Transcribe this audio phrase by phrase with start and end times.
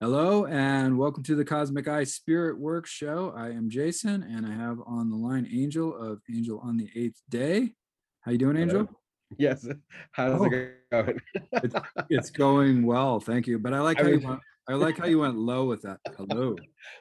[0.00, 3.32] Hello and welcome to the Cosmic Eye Spirit Work Show.
[3.36, 7.20] I am Jason and I have on the line Angel of Angel on the Eighth
[7.28, 7.72] Day.
[8.20, 8.82] How you doing, Angel?
[8.84, 8.90] Hello.
[9.36, 9.66] Yes.
[10.12, 10.44] How's Oh.
[10.44, 11.20] it going?
[11.52, 11.74] It's,
[12.10, 13.58] it's going well, thank you.
[13.58, 15.98] But I like I how you went, I like how you went low with that.
[16.16, 16.54] Hello.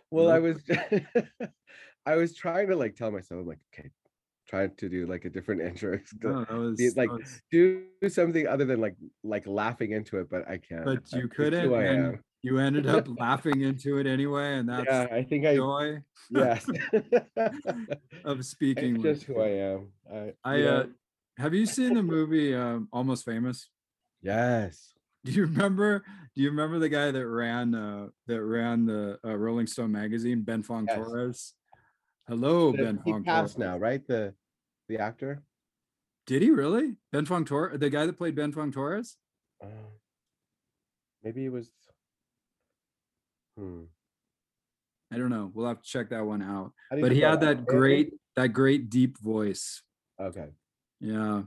[0.09, 0.59] well, I was
[2.07, 3.91] I was trying to like tell myself, I'm like, okay,
[4.49, 5.99] trying to do like a different intro.
[6.23, 10.31] No, oh, that was, like, was- do something other than like like laughing into it,
[10.31, 10.83] but I can't.
[10.83, 12.23] but you couldn't, who I am.
[12.47, 16.65] You ended up laughing into it anyway, and that's Yeah, I think I joy yes.
[18.23, 18.95] of speaking.
[18.95, 19.39] it's just who.
[19.39, 19.87] I am.
[20.11, 20.85] I, I uh,
[21.37, 23.69] have you seen the movie um, Almost Famous?
[24.21, 24.93] yes.
[25.25, 26.05] Do you remember?
[26.35, 30.41] Do you remember the guy that ran uh, that ran the uh, Rolling Stone magazine,
[30.41, 30.95] Ben Fong Yes.
[30.95, 31.53] Torres?
[32.29, 33.67] Hello, The- Ben he Fong passed Torres.
[33.71, 34.07] now, right?
[34.07, 34.33] The
[34.87, 35.43] the actor.
[36.27, 36.95] Did he really?
[37.11, 39.17] Ben Fong Torres, the guy that played Ben Fong Torres?
[39.61, 39.67] Uh,
[41.23, 41.69] maybe it was.
[43.57, 43.83] Hmm.
[45.11, 45.51] I don't know.
[45.53, 46.73] We'll have to check that one out.
[46.89, 49.81] How do you But he had that great, that great deep voice.
[50.21, 50.47] Okay.
[50.99, 51.43] Yeah.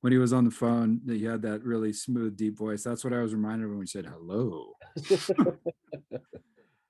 [0.00, 2.82] When he was on the phone, he had that really smooth, deep voice.
[2.82, 4.72] That's what I was reminded of when we said hello.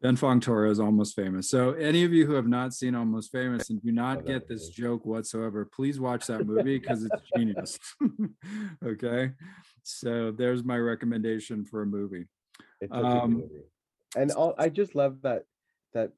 [0.02, 1.48] Ben Fong Torres, almost famous.
[1.48, 4.48] So, any of you who have not seen Almost Famous and do not that get
[4.48, 7.78] this joke whatsoever, please watch that movie because it's genius.
[8.84, 9.30] okay.
[9.82, 12.26] So, there's my recommendation for a movie.
[12.82, 13.48] It's a Um, movie.
[14.16, 15.44] And all, I just love that
[15.92, 16.12] that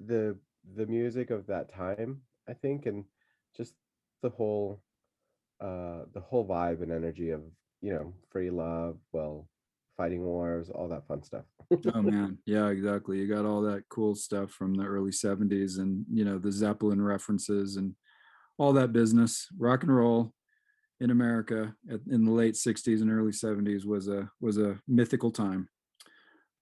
[0.00, 0.36] the
[0.76, 3.04] the music of that time, I think, and
[3.56, 3.74] just
[4.22, 4.82] the whole
[5.60, 7.42] uh the whole vibe and energy of,
[7.80, 9.48] you know, free love, well,
[9.96, 11.44] fighting wars, all that fun stuff.
[11.94, 12.38] Oh, man.
[12.46, 13.18] Yeah, exactly.
[13.18, 17.02] You got all that cool stuff from the early 70s and, you know, the Zeppelin
[17.02, 17.94] references and
[18.56, 19.48] all that business.
[19.58, 20.32] Rock and roll
[21.00, 25.30] in America at, in the late 60s and early 70s was a was a mythical
[25.30, 25.68] time.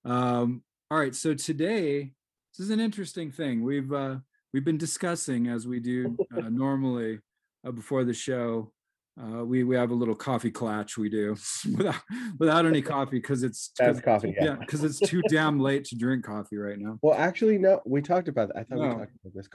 [0.05, 2.13] Um, all right, so today
[2.53, 3.63] this is an interesting thing.
[3.65, 4.17] We've uh,
[4.53, 7.19] we've been discussing as we do uh, normally
[7.67, 8.73] uh, before the show.
[9.21, 11.35] Uh, we we have a little coffee clatch we do
[11.77, 12.01] without
[12.39, 14.57] without any coffee because it's That's coffee, too- yeah.
[14.61, 16.99] because it's too damn late to drink coffee right now.
[17.03, 18.59] Well, actually, no, we talked about that.
[18.59, 19.49] I thought we talked about this.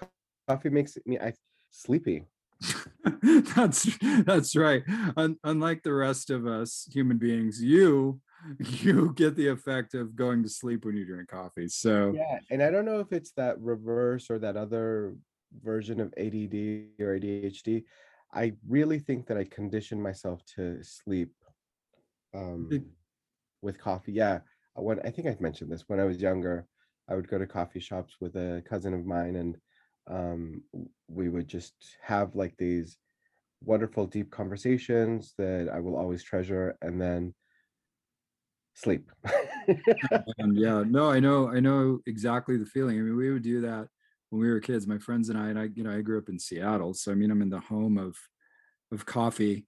[0.50, 1.34] Coffee makes me I
[1.70, 2.26] sleepy.
[3.56, 3.88] that's
[4.26, 4.84] that's right.
[5.16, 8.20] Un- unlike the rest of us human beings, you
[8.60, 11.68] you get the effect of going to sleep when you drink coffee.
[11.68, 15.16] So Yeah, and I don't know if it's that reverse or that other
[15.64, 17.84] version of ADD or ADHD.
[18.34, 21.32] I really think that I conditioned myself to sleep
[22.34, 22.70] um,
[23.62, 24.14] with coffee.
[24.14, 24.40] Yeah,
[24.76, 26.66] when I think I've mentioned this when I was younger,
[27.10, 29.58] I would go to coffee shops with a cousin of mine, and
[30.08, 30.64] um,
[31.10, 32.98] we would just have like these
[33.64, 37.34] wonderful, deep conversations that I will always treasure, and then
[38.74, 39.12] sleep.
[40.38, 42.98] and yeah, no, I know, I know exactly the feeling.
[42.98, 43.88] I mean, we would do that
[44.30, 46.30] when we were kids, my friends and I, and I, you know, I grew up
[46.30, 46.94] in Seattle.
[46.94, 48.16] So I mean, I'm in the home of
[48.92, 49.66] of coffee.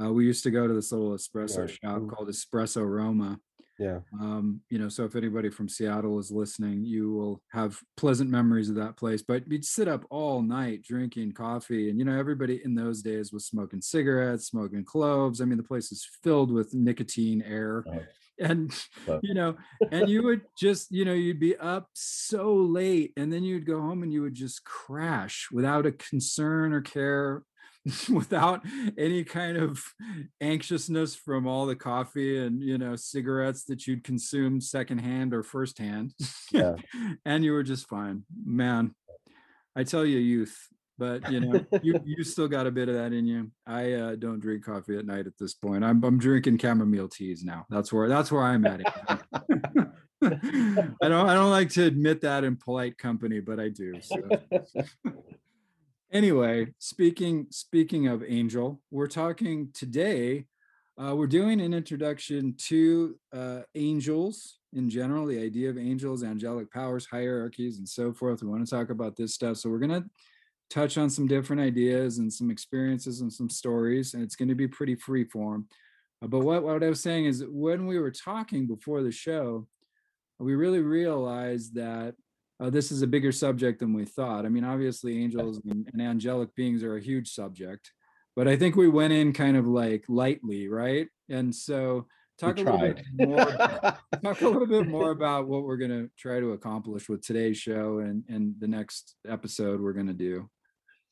[0.00, 1.70] Uh, we used to go to this little espresso Right.
[1.70, 2.10] shop Mm.
[2.10, 3.38] called Espresso Roma.
[3.78, 4.00] yeah.
[4.20, 8.68] um, you know, so if anybody from Seattle is listening, you will have pleasant memories
[8.70, 9.22] of that place.
[9.22, 13.32] But we'd sit up all night drinking coffee, and you know, everybody in those days
[13.32, 15.40] was smoking cigarettes, smoking cloves.
[15.40, 18.06] I mean, the place is filled with nicotine air, Right.
[18.38, 18.72] And
[19.22, 19.56] you know,
[19.90, 23.80] and you would just, you know, you'd be up so late, and then you'd go
[23.80, 27.42] home and you would just crash without a concern or care
[28.12, 28.64] without
[28.98, 29.82] any kind of
[30.40, 36.12] anxiousness from all the coffee and you know cigarettes that you'd consumed secondhand or firsthand
[36.50, 36.74] Yeah.
[37.24, 38.92] and you were just fine man
[39.76, 40.56] i tell you youth
[40.98, 43.50] but you know you you still got a bit of that in you.
[43.66, 45.84] I uh, don't drink coffee at night at this point.
[45.84, 47.66] I'm, I'm drinking chamomile teas now.
[47.70, 48.80] That's where that's where i'm at
[50.22, 54.16] i don't i don't like to admit that in polite company but i do so.
[56.12, 60.46] Anyway speaking speaking of angel we're talking today
[60.98, 66.72] uh, we're doing an introduction to uh, angels in general the idea of angels angelic
[66.72, 68.40] powers hierarchies and so forth.
[68.40, 70.08] We want to talk about this stuff so we're going to
[70.70, 74.54] touch on some different ideas and some experiences and some stories and it's going to
[74.54, 75.66] be pretty free form
[76.22, 79.66] Uh, but what, what i was saying is when we were talking before the show
[80.38, 82.14] we really realized that
[82.60, 84.46] uh, this is a bigger subject than we thought.
[84.46, 87.92] I mean, obviously, angels and, and angelic beings are a huge subject,
[88.34, 91.08] but I think we went in kind of like lightly, right?
[91.28, 92.06] And so,
[92.42, 93.36] We talk a little bit more.
[94.24, 97.58] talk a little bit more about what we're going to try to accomplish with today's
[97.58, 100.48] show and and the next episode we're going to do.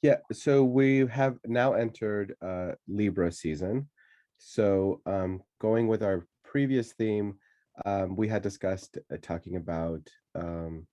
[0.04, 3.88] Yeah, so we have now entered uh, Libra season.
[4.36, 7.38] So um, going with our previous theme,
[7.86, 10.86] um, we had discussed uh, talking about, um,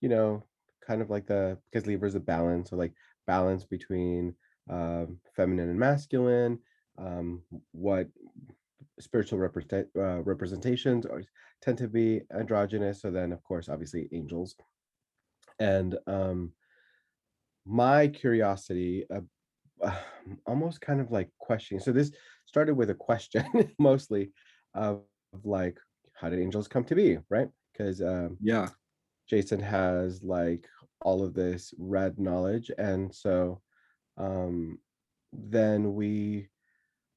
[0.00, 0.44] you know,
[0.86, 2.92] kind of like the because Libra is a balance, so like
[3.26, 4.32] balance between
[4.70, 6.56] um, feminine and masculine,
[6.98, 7.42] um,
[7.72, 8.06] what
[9.00, 11.24] spiritual represent, uh, representations are,
[11.62, 13.02] tend to be androgynous.
[13.02, 14.54] So then, of course, obviously angels.
[15.58, 16.52] And um,
[17.64, 19.20] my curiosity, uh,
[19.82, 19.96] uh,
[20.46, 21.80] almost kind of like questioning.
[21.80, 22.10] So this
[22.46, 23.44] started with a question
[23.78, 24.32] mostly
[24.74, 25.02] of
[25.44, 25.78] like,
[26.14, 27.48] how did angels come to be, right?
[27.72, 28.68] Because um, yeah,
[29.28, 30.66] Jason has like
[31.00, 33.60] all of this red knowledge, and so
[34.18, 34.78] um,
[35.32, 36.48] then we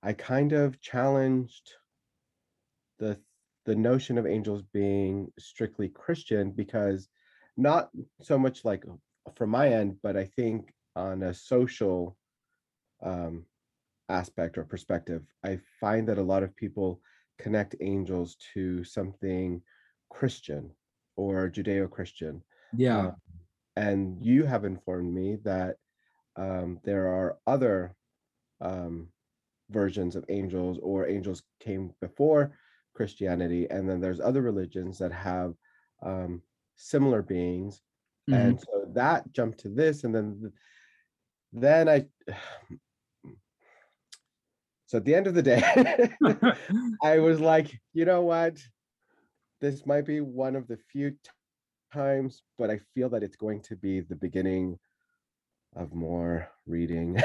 [0.02, 1.72] I kind of challenged
[3.00, 3.20] the
[3.66, 7.10] the notion of angels being strictly Christian because
[7.58, 7.90] not
[8.22, 8.84] so much like
[9.36, 12.16] from my end, but I think on a social
[13.04, 13.46] um,
[14.10, 17.02] aspect or perspective, I find that a lot of people
[17.40, 19.62] connect angels to something
[20.10, 20.72] Christian
[21.16, 22.42] or Judeo-Christian.
[22.78, 23.08] Yeah.
[23.08, 23.16] Um,
[23.76, 25.76] and you have informed me that
[26.38, 27.96] um, there are other
[28.62, 29.10] um,
[29.70, 32.58] versions of angels or angels came before
[32.94, 35.54] Christianity, and then there's other religions that have
[36.04, 36.42] um,
[36.76, 37.82] similar beings,
[38.30, 38.34] mm-hmm.
[38.34, 40.52] and so that jumped to this, and then
[41.54, 42.06] then I.
[44.88, 45.64] So at the end of the day,
[47.04, 48.60] I was like, you know what,
[49.60, 51.16] this might be one of the few
[51.92, 54.78] times, but I feel that it's going to be the beginning
[55.76, 57.20] of more reading.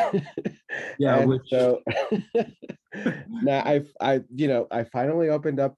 [0.98, 1.24] yeah.
[1.24, 1.42] Which...
[1.48, 1.80] So
[2.94, 5.76] now I, I, you know, I finally opened up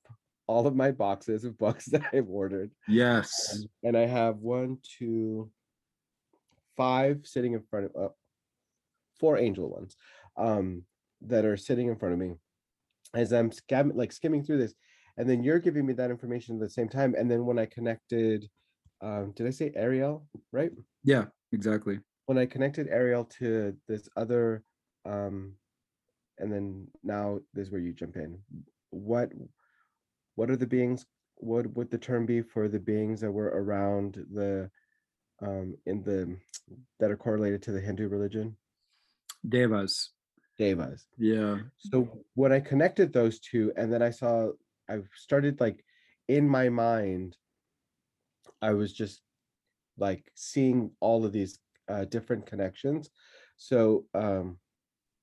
[0.53, 2.71] all of my boxes of books that I've ordered.
[2.89, 3.55] Yes.
[3.55, 5.51] Um, and I have one, two,
[6.77, 8.13] five sitting in front of, uh,
[9.19, 9.97] four angel ones,
[10.37, 10.83] um,
[11.23, 12.35] that are sitting in front of me
[13.15, 13.53] as I'm
[13.95, 14.75] like skimming through this.
[15.17, 17.15] And then you're giving me that information at the same time.
[17.17, 18.49] And then when I connected,
[19.03, 20.71] um, did I say Ariel, right?
[21.05, 24.63] Yeah, exactly when I connected Ariel to this other,
[25.05, 25.53] um,
[26.39, 28.39] and then now this is where you jump in.
[28.91, 29.31] What
[30.35, 31.07] what are the beings?
[31.37, 34.71] What would the term be for the beings that were around the
[35.41, 36.37] um in the
[37.01, 38.57] that are correlated to the Hindu religion?
[39.49, 40.11] Devas.
[40.59, 41.07] Devas.
[41.19, 41.59] Yeah.
[41.79, 44.51] So when I connected those two, and then I saw
[44.89, 45.85] I started like
[46.29, 47.37] in my mind,
[48.61, 49.21] I was just
[49.99, 51.59] like seeing all of these
[51.89, 53.11] uh, different connections.
[53.57, 54.59] So um,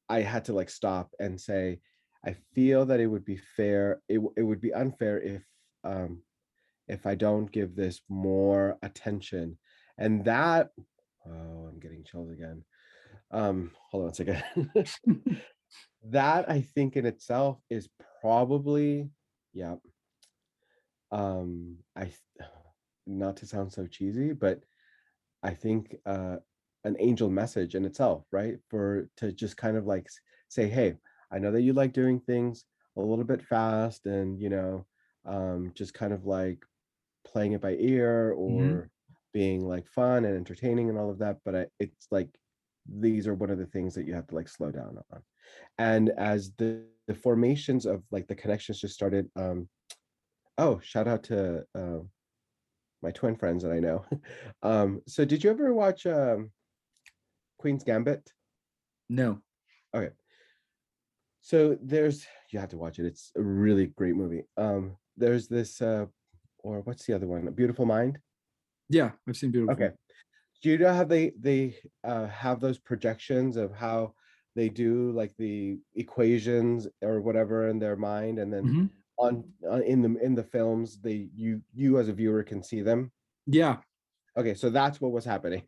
[0.08, 1.80] I had to like stop and say,
[2.26, 4.02] I feel that it would be fair.
[4.10, 5.44] It, it would be unfair if
[5.84, 6.24] um,
[6.88, 9.58] if I don't give this more attention.
[9.98, 10.70] And that,
[11.26, 12.64] oh, I'm getting chills again.
[13.32, 14.44] Um, hold on a second.
[16.10, 17.88] that I think in itself is
[18.22, 19.10] probably,
[19.54, 19.76] yeah.
[21.12, 22.12] Um, I
[23.08, 24.62] not to sound so cheesy, but
[25.42, 26.38] I think uh,
[26.84, 28.58] an angel message in itself, right?
[28.70, 30.08] For to just kind of like
[30.50, 30.96] say, hey,
[31.32, 32.66] I know that you like doing things
[32.98, 34.86] a little bit fast and you know,
[35.26, 36.64] um, just kind of like
[37.26, 38.42] playing it by ear mm-hmm.
[38.42, 38.88] or mm-hmm.
[39.34, 41.38] being like fun and entertaining and all of that.
[41.46, 42.30] But I, it's like
[42.88, 45.22] these are one of the things that you have to like slow down on.
[45.78, 49.68] And as the, the formations of like the connections just started, um,
[50.58, 52.00] oh, shout out to uh,
[53.02, 54.06] my twin friends that I know.
[54.64, 56.52] um, so did you ever watch um,
[57.58, 58.32] Queen's Gambit?
[59.10, 59.42] No.
[59.96, 60.14] Okay.
[61.50, 63.08] So there's you have to watch it.
[63.08, 64.44] It's a really great movie.
[64.56, 66.06] Um, there's this uh,
[66.60, 67.48] or what's the other one?
[67.48, 68.20] A Beautiful Mind.
[68.88, 69.74] Yeah, I've seen Beautiful.
[69.74, 69.90] Okay.
[70.62, 74.14] Do you know how they they uh, have those projections of how
[74.56, 78.86] they do like the equations or whatever in their mind, and then mm-hmm.
[79.18, 82.84] on, on in the in the films they you you as a viewer can see
[82.84, 83.12] them.
[83.48, 83.78] Yeah.
[84.38, 85.64] Okay, so that's what was happening.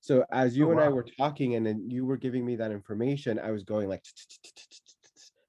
[0.00, 0.86] So as you oh, and wow.
[0.86, 4.02] I were talking and then you were giving me that information, I was going like,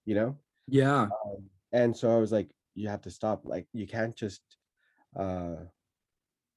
[0.09, 0.35] you know?
[0.67, 1.07] Yeah.
[1.71, 3.41] And so I was like, you have to stop.
[3.45, 4.41] Like you can't just
[5.15, 5.57] uh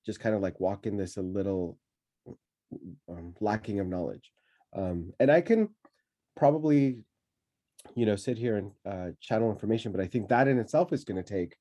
[0.06, 1.78] just kind of like walk in this a little
[3.10, 4.32] um, lacking of knowledge.
[4.74, 5.68] Um and I can
[6.34, 7.04] probably
[7.94, 11.04] you know sit here and uh channel information, but I think that in itself is
[11.04, 11.54] going to take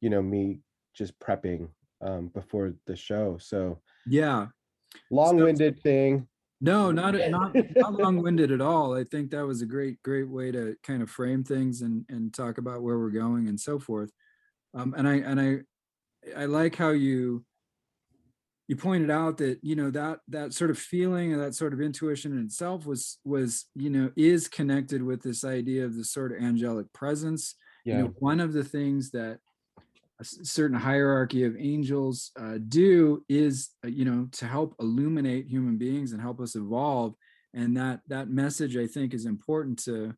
[0.00, 0.58] you know me
[0.92, 1.68] just prepping
[2.00, 3.38] um before the show.
[3.38, 4.46] So yeah,
[5.12, 6.26] long-winded so, thing
[6.60, 8.94] no not not not long-winded at all.
[8.94, 12.32] I think that was a great great way to kind of frame things and and
[12.32, 14.10] talk about where we're going and so forth.
[14.74, 15.58] Um and i and i
[16.36, 17.44] i like how you
[18.68, 21.80] you pointed out that you know that that sort of feeling and that sort of
[21.80, 26.32] intuition in itself was was you know is connected with this idea of the sort
[26.32, 27.54] of angelic presence.
[27.84, 27.96] Yeah.
[27.96, 29.38] you know one of the things that
[30.20, 35.78] a certain hierarchy of angels uh, do is uh, you know to help illuminate human
[35.78, 37.14] beings and help us evolve.
[37.54, 40.14] And that that message i think is important to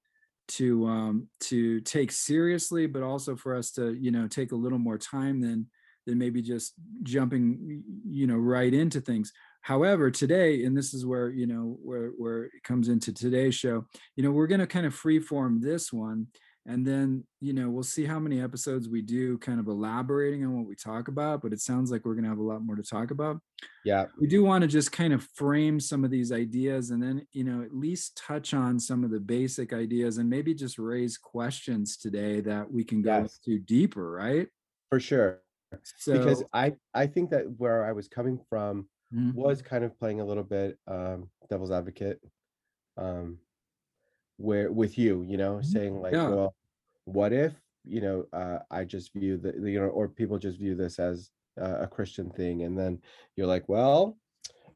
[0.48, 4.80] to um to take seriously but also for us to you know take a little
[4.80, 5.66] more time than
[6.06, 9.32] than maybe just jumping you know right into things.
[9.62, 13.84] However today and this is where you know where where it comes into today's show
[14.16, 16.26] you know we're going to kind of freeform this one
[16.66, 20.56] and then you know we'll see how many episodes we do kind of elaborating on
[20.56, 22.76] what we talk about but it sounds like we're going to have a lot more
[22.76, 23.38] to talk about
[23.84, 27.26] yeah we do want to just kind of frame some of these ideas and then
[27.32, 31.16] you know at least touch on some of the basic ideas and maybe just raise
[31.16, 33.38] questions today that we can go yes.
[33.38, 34.48] to deeper right
[34.90, 35.40] for sure
[35.98, 39.32] so, because i i think that where i was coming from mm-hmm.
[39.32, 42.20] was kind of playing a little bit um devil's advocate
[42.98, 43.38] um
[44.40, 45.70] where with you you know mm-hmm.
[45.70, 46.28] saying like yeah.
[46.28, 46.54] well
[47.04, 47.52] what if
[47.84, 51.30] you know uh, i just view the you know or people just view this as
[51.60, 52.98] uh, a christian thing and then
[53.36, 54.16] you're like well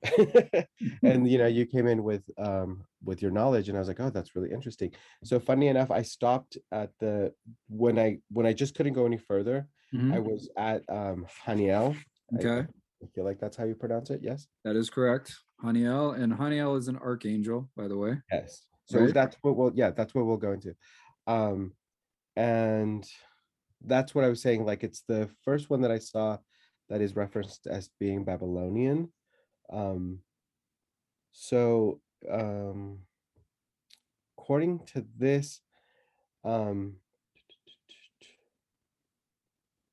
[1.02, 4.00] and you know you came in with um with your knowledge and i was like
[4.00, 4.90] oh that's really interesting
[5.23, 7.33] so funny enough i stopped at the
[7.68, 10.12] when i when i just couldn't go any further mm-hmm.
[10.12, 11.97] i was at um haniel
[12.35, 16.18] okay I, I feel like that's how you pronounce it yes that is correct haniel
[16.18, 19.14] and haniel is an archangel by the way yes so right?
[19.14, 20.75] that's what we'll yeah, that's what we'll go into.
[21.26, 21.73] Um
[22.37, 23.07] and
[23.87, 24.64] that's what I was saying.
[24.64, 26.38] Like it's the first one that I saw
[26.88, 29.12] that is referenced as being Babylonian.
[29.73, 30.21] Um
[31.33, 32.00] so
[32.31, 32.99] um
[34.38, 35.61] according to this
[36.45, 36.97] um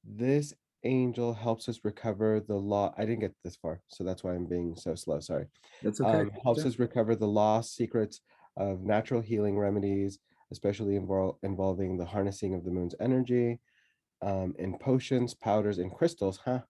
[0.04, 2.94] this angel helps us recover the law.
[2.98, 5.20] I didn't get this far, so that's why I'm being so slow.
[5.20, 5.46] Sorry.
[5.84, 6.22] That's okay.
[6.22, 8.22] Um, helps us recover the lost secrets
[8.58, 10.20] of natural healing remedies,
[10.52, 13.62] especially invol- involving the harnessing of the moon's energy,
[14.22, 16.62] um, in potions, powders, and crystals, huh?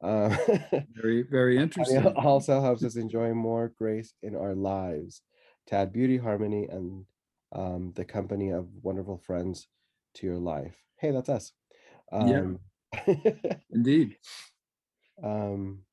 [0.00, 0.36] Uh,
[0.94, 2.06] very, very interesting.
[2.16, 5.22] also helps us enjoy more grace in our lives,
[5.66, 7.06] to add beauty, harmony, and
[7.52, 9.68] um, the company of wonderful friends
[10.14, 10.82] to your life.
[10.96, 11.52] Hey, that's us.
[12.12, 12.60] Um,
[12.96, 14.16] yeah, indeed.
[15.22, 15.84] Um,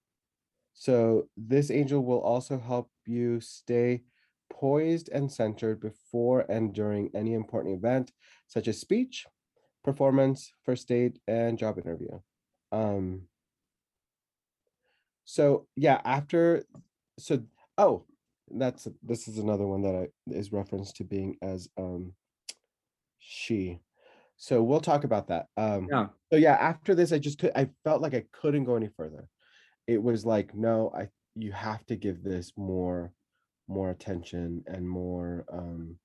[0.73, 4.03] so this angel will also help you stay
[4.51, 8.11] poised and centered before and during any important event,
[8.47, 9.25] such as speech,
[9.83, 12.19] performance, first date, and job interview.
[12.71, 13.23] Um,
[15.25, 16.65] so yeah, after
[17.17, 17.43] so
[17.77, 18.05] oh,
[18.53, 22.13] that's this is another one that I is referenced to being as um
[23.19, 23.79] she.
[24.37, 25.47] So we'll talk about that.
[25.57, 26.07] Um yeah.
[26.31, 29.29] so yeah, after this, I just could I felt like I couldn't go any further.
[29.87, 33.13] It was like, no, I you have to give this more
[33.71, 35.97] more attention and more um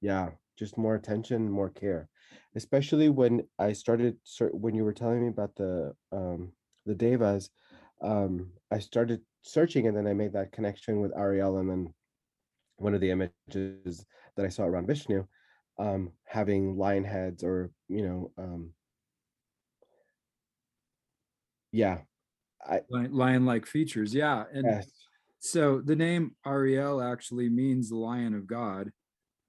[0.00, 2.08] yeah just more attention more care
[2.54, 4.16] especially when i started
[4.52, 6.52] when you were telling me about the um
[6.86, 7.50] the devas
[8.02, 11.92] um i started searching and then i made that connection with ariel and then
[12.76, 14.06] one of the images
[14.36, 15.26] that i saw around vishnu
[15.78, 18.72] um having lion heads or you know um
[21.72, 21.98] yeah
[22.68, 25.07] I, lion like features yeah and yes.
[25.40, 28.90] So the name Ariel actually means the Lion of God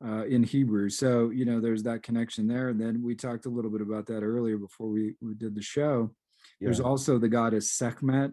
[0.06, 0.90] uh, in Hebrew.
[0.90, 2.70] So you know, there's that connection there.
[2.70, 5.62] And then we talked a little bit about that earlier before we we did the
[5.62, 6.12] show.
[6.60, 6.68] Yeah.
[6.68, 8.32] There's also the goddess Sekhmet,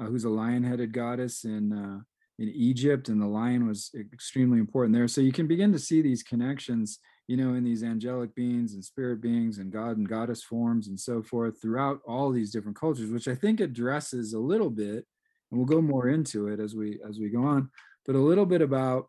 [0.00, 2.00] uh, who's a lion-headed goddess in uh,
[2.38, 5.08] in Egypt, and the lion was extremely important there.
[5.08, 8.84] So you can begin to see these connections, you know, in these angelic beings and
[8.84, 13.10] spirit beings and God and goddess forms and so forth throughout all these different cultures,
[13.10, 15.06] which I think addresses a little bit
[15.52, 17.70] and we'll go more into it as we as we go on
[18.06, 19.06] but a little bit about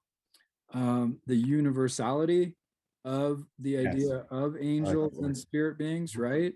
[0.74, 2.56] um, the universality
[3.06, 4.26] of the idea yes.
[4.30, 6.22] of angels and spirit beings mm-hmm.
[6.22, 6.54] right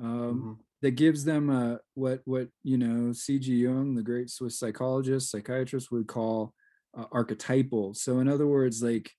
[0.00, 0.52] um, mm-hmm.
[0.82, 5.92] that gives them a what what you know cg jung the great swiss psychologist psychiatrist
[5.92, 6.54] would call
[6.98, 9.12] uh, archetypal so in other words like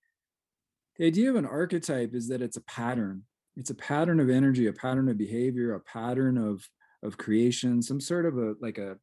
[0.98, 3.24] the idea of an archetype is that it's a pattern
[3.56, 6.68] it's a pattern of energy a pattern of behavior a pattern of
[7.04, 8.98] of creation some sort of a like a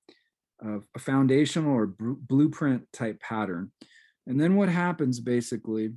[0.61, 3.73] a, a foundational or blueprint type pattern.
[4.27, 5.91] And then what happens basically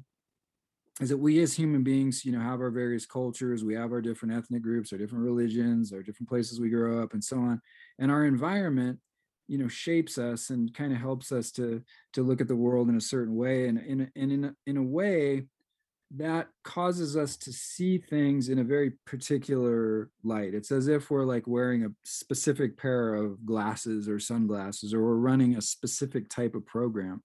[0.99, 4.01] is that we as human beings, you know, have our various cultures, we have our
[4.01, 7.61] different ethnic groups, our different religions, our different places we grow up, and so on.
[7.99, 8.99] And our environment,
[9.47, 11.81] you know, shapes us and kind of helps us to
[12.13, 13.67] to look at the world in a certain way.
[13.67, 15.47] And in and in in a way,
[16.17, 20.53] that causes us to see things in a very particular light.
[20.53, 25.15] It's as if we're like wearing a specific pair of glasses or sunglasses, or we're
[25.15, 27.23] running a specific type of program.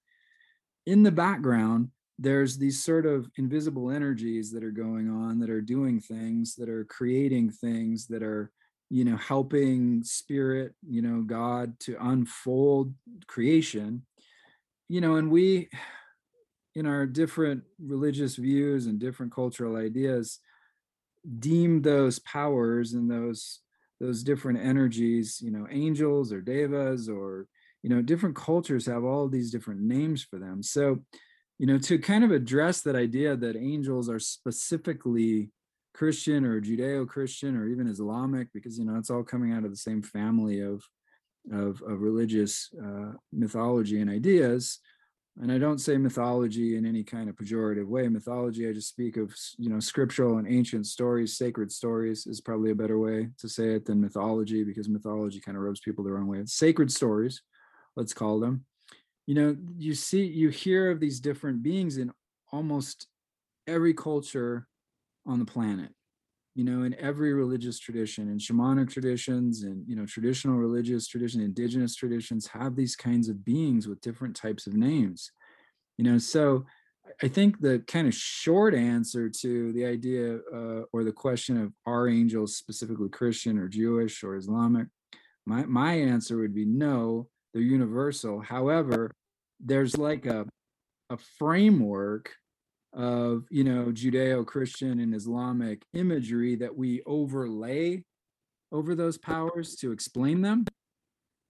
[0.87, 5.61] In the background, there's these sort of invisible energies that are going on that are
[5.61, 8.51] doing things that are creating things that are
[8.89, 12.95] you know helping spirit you know god to unfold
[13.27, 14.07] creation
[14.89, 15.69] you know and we
[16.77, 20.39] in our different religious views and different cultural ideas
[21.41, 23.61] deem those powers and those
[23.99, 27.49] those different energies you know angels or devas or
[27.83, 30.63] you know different cultures have all these different names for them.
[30.63, 31.03] So
[31.59, 35.51] you know to kind of address that idea that angels are specifically
[35.95, 39.77] christian or judeo-christian or even islamic because you know it's all coming out of the
[39.77, 40.83] same family of
[41.53, 44.81] of, of religious uh, mythology and ideas
[45.41, 48.09] and I don't say mythology in any kind of pejorative way.
[48.09, 52.71] Mythology, I just speak of you know scriptural and ancient stories, sacred stories is probably
[52.71, 56.13] a better way to say it than mythology because mythology kind of rubs people the
[56.13, 56.39] wrong way.
[56.39, 57.43] It's sacred stories,
[57.97, 58.65] let's call them.
[59.27, 62.13] You know, you see, you hear of these different beings in
[62.53, 63.07] almost
[63.67, 64.69] every culture
[65.27, 65.91] on the planet
[66.57, 71.43] you know, in every religious tradition, in shamanic traditions and, you know, traditional religious tradition,
[71.43, 75.33] indigenous traditions have these kinds of beings with different types of names.
[75.99, 76.65] You know, so
[77.23, 81.75] I think the kind of short answer to the idea uh, or the question of
[81.85, 84.87] are angels specifically Christian or Jewish or Islamic,
[85.45, 88.41] my, my answer would be no, they're universal.
[88.41, 89.13] However,
[89.61, 90.47] there's like a,
[91.11, 92.35] a framework
[92.97, 98.03] of you know judeo-christian and islamic imagery that we overlay
[98.73, 100.65] over those powers to explain them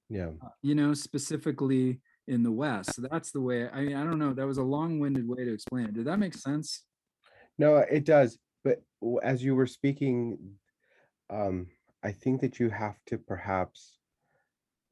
[0.09, 0.31] yeah.
[0.45, 2.95] uh, you know specifically in the west.
[2.95, 5.53] So that's the way i mean i don't know that was a long-winded way to
[5.53, 5.95] explain it.
[5.95, 6.83] Did that make sense?
[7.59, 8.39] No it does.
[8.65, 8.83] But
[9.23, 10.39] as you were speaking
[11.31, 11.67] um
[12.03, 13.99] i think that you have to perhaps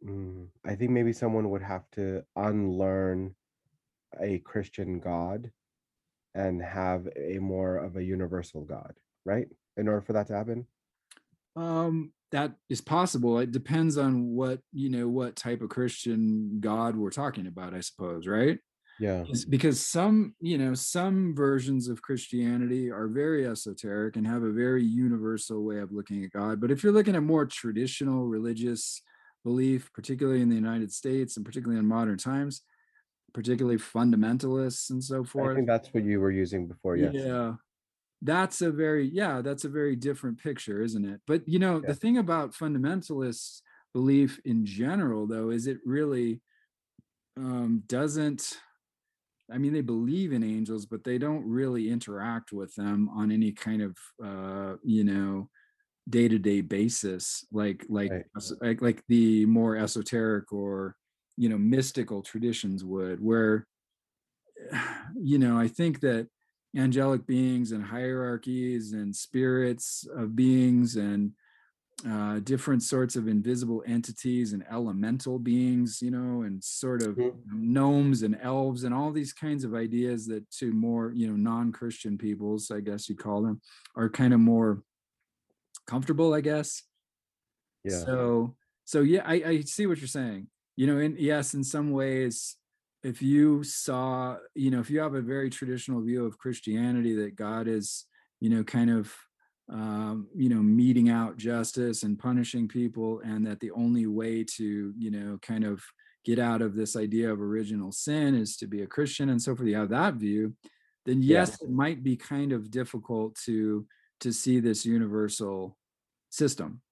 [0.05, 3.35] mm, i think maybe someone would have to unlearn
[4.21, 5.51] a christian god
[6.35, 9.47] and have a more of a universal God, right?
[9.76, 10.67] In order for that to happen?
[11.57, 13.38] Um, that is possible.
[13.38, 17.81] It depends on what, you know, what type of Christian God we're talking about, I
[17.81, 18.59] suppose, right?
[18.99, 19.25] Yeah.
[19.49, 24.85] Because some, you know, some versions of Christianity are very esoteric and have a very
[24.85, 26.61] universal way of looking at God.
[26.61, 29.03] But if you're looking at more traditional religious
[29.44, 32.62] belief, particularly in the United States and particularly in modern times,
[33.35, 35.53] particularly fundamentalists and so forth.
[35.53, 36.97] I think that's what you were using before.
[36.97, 37.12] Yes.
[37.14, 37.55] Yeah.
[38.23, 41.20] That's a very, yeah, that's a very different picture, isn't it?
[41.27, 41.88] But, you know, yeah.
[41.88, 43.61] the thing about fundamentalists'
[43.92, 46.40] belief in general, though, is it really
[47.37, 48.57] um, doesn't,
[49.53, 53.53] I mean, they believe in angels, but they don't really interact with them on any
[53.53, 55.51] kind of, uh, you know,
[56.11, 58.25] day-to-day basis like like right.
[58.61, 60.94] like like the more esoteric or
[61.37, 63.66] you know mystical traditions would where
[65.16, 66.29] you know i think that
[66.77, 71.33] angelic beings and hierarchies and spirits of beings and
[72.09, 77.38] uh, different sorts of invisible entities and elemental beings, you know, and sort of mm-hmm.
[77.53, 82.18] gnomes and elves and all these kinds of ideas that to more, you know, non-Christian
[82.18, 83.61] peoples, I guess you call them,
[83.97, 84.83] are kind of more
[85.87, 86.83] comfortable, I guess.
[87.85, 88.01] Yeah.
[88.01, 91.91] So, so yeah, I, I see what you're saying you know in yes in some
[91.91, 92.57] ways
[93.03, 97.37] if you saw you know if you have a very traditional view of christianity that
[97.37, 98.07] god is
[98.41, 99.13] you know kind of
[99.71, 104.93] um, you know meting out justice and punishing people and that the only way to
[104.99, 105.83] you know kind of
[106.25, 109.55] get out of this idea of original sin is to be a christian and so
[109.55, 110.53] forth you have that view
[111.07, 111.67] then yes yeah.
[111.67, 113.87] it might be kind of difficult to
[114.21, 115.79] to see this universal
[116.31, 116.83] system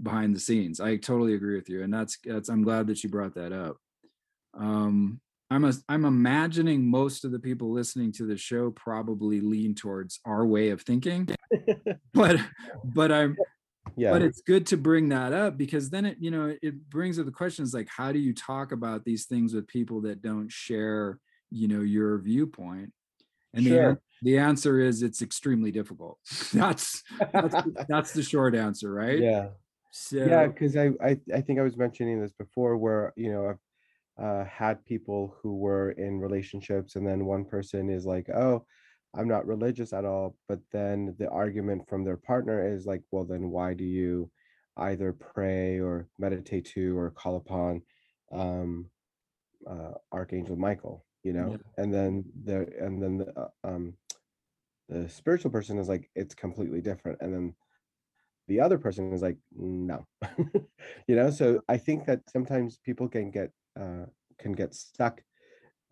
[0.00, 0.80] behind the scenes.
[0.80, 2.48] I totally agree with you, and that's that's.
[2.48, 3.76] I'm glad that you brought that up.
[4.54, 9.74] Um, I'm a, I'm imagining most of the people listening to the show probably lean
[9.74, 11.28] towards our way of thinking,
[12.14, 12.36] but
[12.84, 13.36] but I'm
[13.96, 17.18] yeah but it's good to bring that up because then it you know it brings
[17.18, 20.50] up the questions like how do you talk about these things with people that don't
[20.50, 21.18] share
[21.50, 22.92] you know your viewpoint
[23.54, 24.00] and sure.
[24.22, 26.18] the, the answer is it's extremely difficult
[26.52, 27.02] that's
[27.32, 27.54] that's,
[27.88, 29.48] that's the short answer right yeah
[29.92, 33.50] so yeah, because I, I I think I was mentioning this before, where you know
[33.50, 38.64] I've uh, had people who were in relationships, and then one person is like, "Oh,
[39.14, 43.24] I'm not religious at all," but then the argument from their partner is like, "Well,
[43.24, 44.30] then why do you
[44.78, 47.82] either pray or meditate to or call upon
[48.32, 48.88] um,
[49.68, 51.82] uh, Archangel Michael?" You know, yeah.
[51.82, 53.92] and then the and then the uh, um,
[54.88, 57.54] the spiritual person is like, "It's completely different," and then
[58.48, 60.06] the other person is like no.
[61.08, 64.06] You know so i think that sometimes people can get uh,
[64.38, 65.22] can get stuck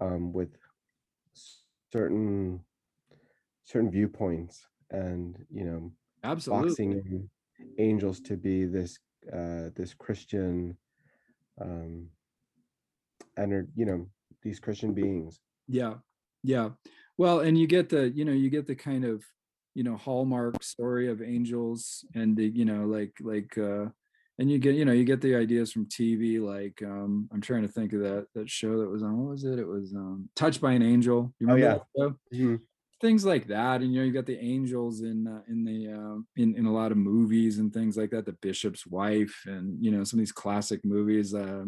[0.00, 0.50] um, with
[1.92, 2.60] certain
[3.64, 5.92] certain viewpoints and you know
[6.24, 6.68] absolutely.
[6.68, 7.30] boxing
[7.78, 8.98] angels to be this
[9.32, 10.76] uh this christian
[11.60, 12.08] um
[13.36, 14.06] and you know
[14.42, 15.40] these christian beings.
[15.68, 15.94] Yeah.
[16.42, 16.70] Yeah.
[17.18, 19.22] Well and you get the you know you get the kind of
[19.74, 23.86] you know hallmark story of angels and the you know like like uh
[24.38, 27.62] and you get you know you get the ideas from tv like um i'm trying
[27.62, 30.28] to think of that that show that was on what was it it was um
[30.34, 32.38] touched by an angel you remember oh, yeah.
[32.38, 32.56] Mm-hmm.
[33.00, 36.42] things like that and you know you got the angels in uh, in the uh,
[36.42, 39.90] in in a lot of movies and things like that the bishop's wife and you
[39.90, 41.64] know some of these classic movies uh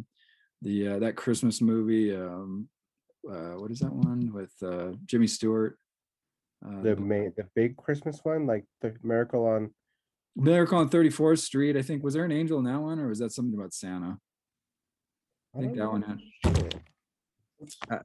[0.62, 2.68] the uh, that christmas movie um
[3.30, 5.78] uh what is that one with uh jimmy stewart
[6.66, 9.70] uh, the main the big christmas one like the miracle on
[10.34, 11.76] Miracle on 34th Street.
[11.76, 14.18] I think was there an angel in that one, or was that something about Santa?
[15.54, 16.80] I think that one had.
[17.90, 17.98] I,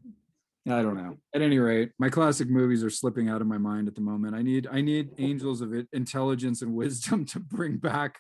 [0.69, 1.17] I don't know.
[1.33, 4.35] At any rate, my classic movies are slipping out of my mind at the moment.
[4.35, 8.19] I need I need angels of intelligence and wisdom to bring back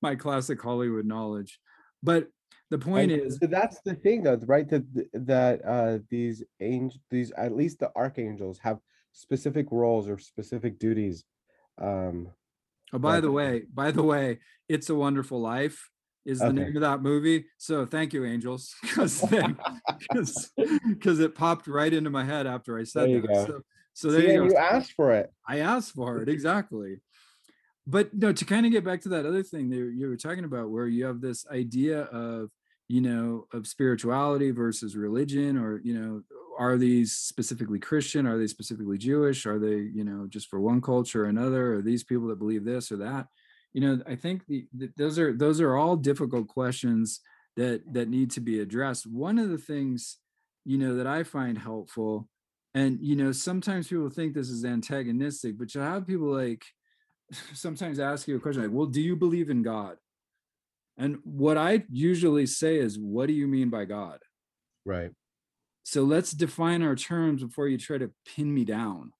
[0.00, 1.58] my classic Hollywood knowledge.
[2.02, 2.28] But
[2.70, 4.68] the point and is that's the thing though, right?
[4.68, 8.78] That that uh these angels these at least the archangels have
[9.12, 11.24] specific roles or specific duties
[11.80, 12.28] um
[12.92, 15.90] Oh, by the way, by the way, It's a Wonderful Life
[16.26, 16.56] is the okay.
[16.56, 17.46] name of that movie.
[17.56, 19.20] So thank you, Angels, because
[20.88, 23.46] because it popped right into my head after I said there that.
[23.46, 23.60] So,
[23.94, 24.44] so there See, you go.
[24.46, 25.32] You asked for it.
[25.48, 27.00] I asked for it exactly.
[27.86, 30.44] But no, to kind of get back to that other thing that you were talking
[30.44, 32.50] about, where you have this idea of
[32.88, 36.22] you know of spirituality versus religion, or you know
[36.60, 38.26] are these specifically Christian?
[38.26, 39.46] Are they specifically Jewish?
[39.46, 41.76] Are they, you know, just for one culture or another?
[41.76, 43.28] Are these people that believe this or that?
[43.72, 47.20] You know, I think the, the, those are those are all difficult questions
[47.56, 49.06] that that need to be addressed.
[49.06, 50.18] One of the things,
[50.66, 52.28] you know, that I find helpful,
[52.74, 56.62] and you know, sometimes people think this is antagonistic, but you have people like
[57.54, 59.96] sometimes ask you a question like, "Well, do you believe in God?"
[60.98, 64.18] And what I usually say is, "What do you mean by God?"
[64.84, 65.12] Right
[65.82, 69.12] so let's define our terms before you try to pin me down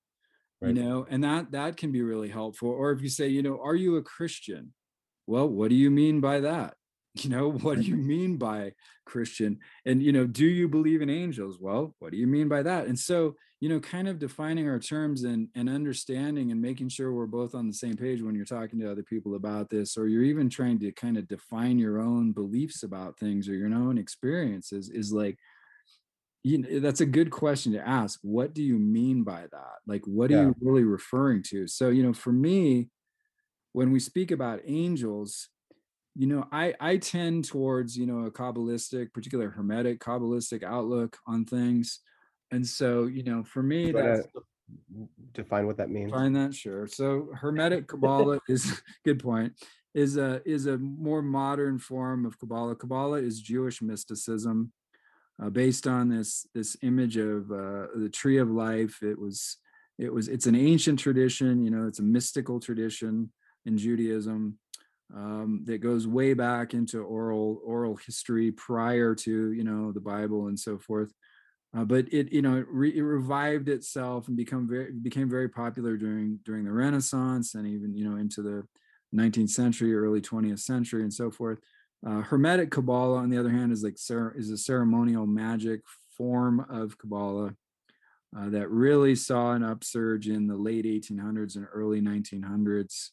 [0.60, 0.74] right.
[0.74, 2.68] you know and that that can be really helpful.
[2.68, 4.72] Or if you say you know are you a christian?
[5.26, 6.74] Well what do you mean by that?
[7.14, 8.72] You know what do you mean by
[9.04, 9.58] christian?
[9.84, 11.58] And you know do you believe in angels?
[11.60, 12.86] Well what do you mean by that?
[12.86, 17.12] And so you know kind of defining our terms and and understanding and making sure
[17.12, 20.06] we're both on the same page when you're talking to other people about this or
[20.06, 23.98] you're even trying to kind of define your own beliefs about things or your own
[23.98, 25.36] experiences is like
[26.42, 28.18] you know, that's a good question to ask.
[28.22, 29.74] What do you mean by that?
[29.86, 30.42] Like, what are yeah.
[30.42, 31.66] you really referring to?
[31.66, 32.88] So, you know, for me,
[33.72, 35.48] when we speak about angels,
[36.16, 41.44] you know, I I tend towards you know a kabbalistic, particular hermetic kabbalistic outlook on
[41.44, 42.00] things,
[42.50, 44.26] and so you know, for me, that's
[45.32, 46.10] define what that means.
[46.10, 46.86] Define that, sure.
[46.88, 49.52] So, hermetic Kabbalah is good point.
[49.94, 52.76] Is a is a more modern form of Kabbalah.
[52.76, 54.72] Kabbalah is Jewish mysticism
[55.42, 59.02] uh, based on this this image of uh, the tree of life.
[59.02, 59.56] It was
[59.98, 61.64] it was it's an ancient tradition.
[61.64, 63.30] You know, it's a mystical tradition
[63.66, 64.58] in Judaism
[65.14, 70.48] um, that goes way back into oral oral history prior to you know the Bible
[70.48, 71.12] and so forth.
[71.76, 75.48] Uh, but it you know it, re, it, revived itself and become very became very
[75.48, 78.64] popular during during the Renaissance and even you know into the
[79.14, 81.58] 19th century, early 20th century, and so forth.
[82.06, 83.96] Uh, Hermetic Kabbalah, on the other hand, is like
[84.36, 85.80] is a ceremonial magic
[86.16, 87.54] form of Kabbalah
[88.36, 93.10] uh, that really saw an upsurge in the late 1800s and early 1900s.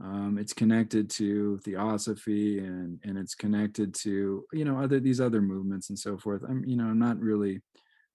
[0.00, 5.42] Um, it's connected to theosophy and and it's connected to you know other these other
[5.42, 6.42] movements and so forth.
[6.48, 7.62] I'm you know I'm not really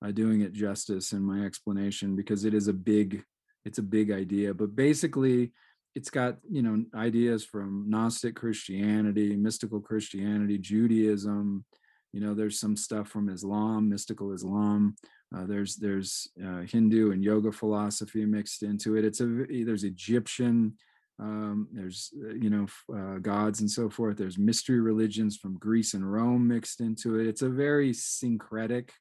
[0.04, 3.24] uh, doing it justice in my explanation because it is a big
[3.66, 5.52] it's a big idea, but basically
[5.96, 11.64] it's got you know ideas from gnostic christianity mystical christianity judaism
[12.12, 14.96] you know there's some stuff from islam mystical islam
[15.36, 19.06] uh, there's there's uh, hindu and yoga philosophy mixed into it.
[19.06, 20.74] It's a there's egyptian
[21.20, 24.18] um, there's uh, you know uh, gods and so forth.
[24.18, 27.28] There's mystery religions from greece and rome mixed into it.
[27.28, 28.92] It's a very syncretic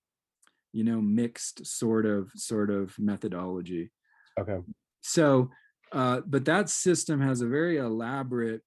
[0.72, 3.90] you know mixed sort of sort of methodology.
[4.40, 4.58] Okay.
[5.00, 5.50] So
[5.92, 8.62] uh, but that system has a very elaborate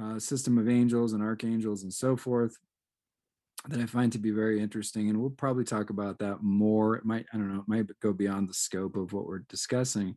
[0.00, 2.56] uh, system of angels and archangels and so forth
[3.68, 5.10] that I find to be very interesting.
[5.10, 6.96] And we'll probably talk about that more.
[6.96, 10.16] It might, I don't know, it might go beyond the scope of what we're discussing.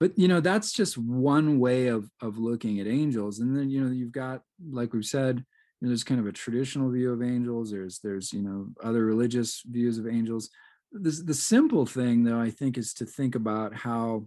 [0.00, 3.38] But you know, that's just one way of of looking at angels.
[3.38, 6.32] And then, you know, you've got, like we've said, you know, there's kind of a
[6.32, 7.70] traditional view of angels.
[7.70, 10.50] There's there's, you know, other religious views of angels
[10.92, 14.26] this the simple thing though i think is to think about how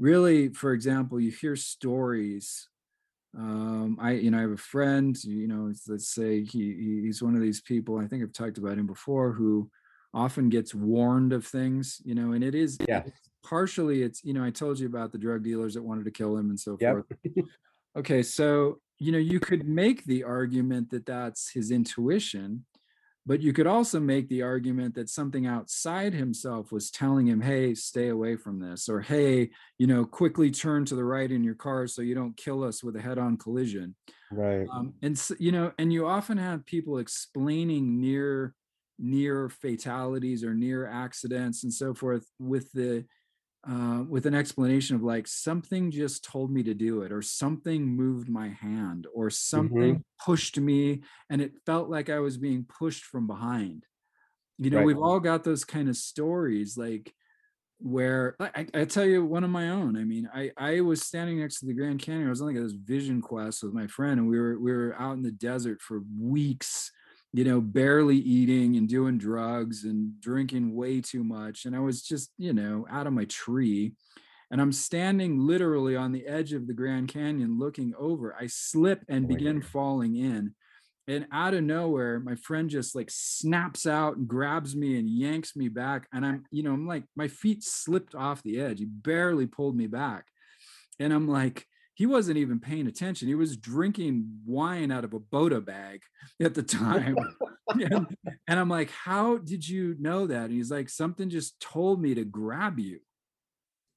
[0.00, 2.68] really for example you hear stories
[3.38, 7.36] um i you know i have a friend you know let's say he he's one
[7.36, 9.70] of these people i think i've talked about him before who
[10.12, 13.02] often gets warned of things you know and it is yeah
[13.44, 16.36] partially it's you know i told you about the drug dealers that wanted to kill
[16.36, 16.92] him and so yep.
[16.92, 17.46] forth
[17.96, 22.64] okay so you know you could make the argument that that's his intuition
[23.30, 27.76] but you could also make the argument that something outside himself was telling him, hey,
[27.76, 31.54] stay away from this, or hey, you know, quickly turn to the right in your
[31.54, 33.94] car so you don't kill us with a head on collision.
[34.32, 34.66] Right.
[34.72, 38.52] Um, and, you know, and you often have people explaining near
[38.98, 43.04] near fatalities or near accidents and so forth with the
[43.68, 47.84] uh, with an explanation of like something just told me to do it or something
[47.84, 50.24] moved my hand or something mm-hmm.
[50.24, 53.84] pushed me and it felt like i was being pushed from behind
[54.56, 54.86] you know right.
[54.86, 57.12] we've all got those kind of stories like
[57.82, 61.40] where I, I, tell you one of my own i mean i i was standing
[61.40, 64.20] next to the grand canyon i was on like this vision quest with my friend
[64.20, 66.92] and we were we were out in the desert for weeks
[67.32, 71.64] you know, barely eating and doing drugs and drinking way too much.
[71.64, 73.92] And I was just, you know, out of my tree.
[74.50, 78.34] And I'm standing literally on the edge of the Grand Canyon looking over.
[78.34, 80.54] I slip and oh begin falling in.
[81.06, 85.54] And out of nowhere, my friend just like snaps out and grabs me and yanks
[85.54, 86.08] me back.
[86.12, 88.80] And I'm, you know, I'm like, my feet slipped off the edge.
[88.80, 90.26] He barely pulled me back.
[90.98, 91.66] And I'm like,
[92.00, 93.28] he wasn't even paying attention.
[93.28, 96.00] He was drinking wine out of a Bota bag
[96.42, 97.14] at the time.
[97.68, 98.06] and,
[98.48, 100.44] and, I'm like, How did you know that?
[100.44, 103.00] And he's like, Something just told me to grab you.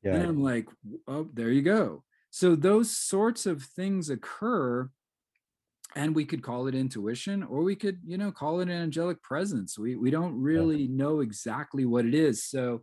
[0.04, 0.16] Yeah.
[0.16, 0.68] And I'm like,
[1.08, 2.04] Oh, there you go.
[2.30, 4.90] So those sorts of things occur.
[5.96, 9.22] And we could call it intuition, or we could, you know, call it an angelic
[9.24, 9.80] presence.
[9.80, 10.98] We we don't really yeah.
[10.98, 12.44] know exactly what it is.
[12.44, 12.82] So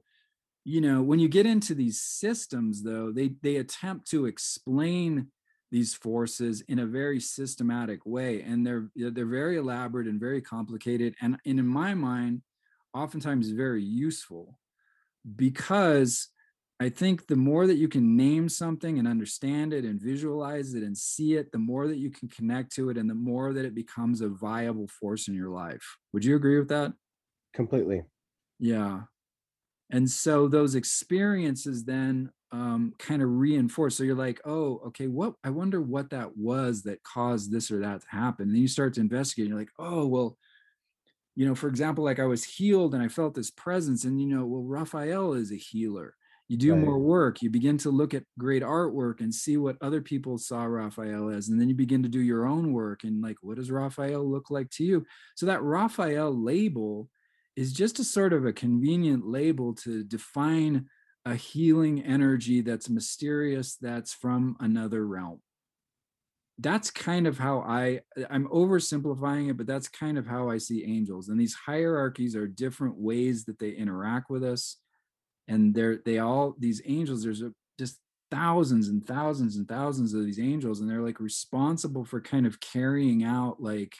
[0.65, 5.29] you know when you get into these systems though they they attempt to explain
[5.71, 11.15] these forces in a very systematic way and they're they're very elaborate and very complicated
[11.21, 12.43] and, and in my mind
[12.93, 14.59] oftentimes very useful
[15.37, 16.29] because
[16.81, 20.83] i think the more that you can name something and understand it and visualize it
[20.83, 23.65] and see it the more that you can connect to it and the more that
[23.65, 25.97] it becomes a viable force in your life.
[26.13, 26.93] Would you agree with that?
[27.55, 28.03] Completely.
[28.59, 29.03] Yeah
[29.91, 35.35] and so those experiences then um, kind of reinforce so you're like oh okay what
[35.45, 38.47] i wonder what that was that caused this or that to happen.
[38.47, 40.37] And then you start to investigate and you're like oh well
[41.37, 44.27] you know for example like i was healed and i felt this presence and you
[44.27, 46.15] know well raphael is a healer.
[46.49, 46.85] You do right.
[46.85, 50.65] more work you begin to look at great artwork and see what other people saw
[50.65, 53.71] raphael as and then you begin to do your own work and like what does
[53.71, 55.07] raphael look like to you?
[55.37, 57.09] So that raphael label
[57.61, 60.87] is just a sort of a convenient label to define
[61.27, 65.43] a healing energy that's mysterious that's from another realm.
[66.59, 70.87] That's kind of how i i'm oversimplifying it but that's kind of how i see
[70.87, 71.29] angels.
[71.29, 74.79] And these hierarchies are different ways that they interact with us.
[75.47, 77.99] And they're they all these angels there's a, just
[78.31, 82.59] thousands and thousands and thousands of these angels and they're like responsible for kind of
[82.61, 83.95] carrying out like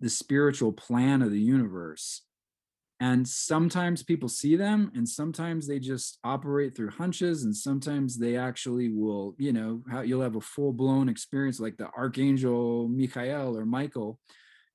[0.00, 2.22] the spiritual plan of the universe
[3.00, 8.36] and sometimes people see them and sometimes they just operate through hunches and sometimes they
[8.36, 14.18] actually will you know you'll have a full-blown experience like the archangel michael or michael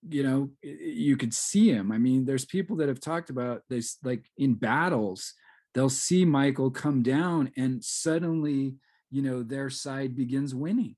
[0.10, 1.92] you know you could see him.
[1.92, 5.34] I mean there's people that have talked about this like in battles
[5.74, 8.76] they'll see michael come down and suddenly
[9.12, 10.96] you know their side begins winning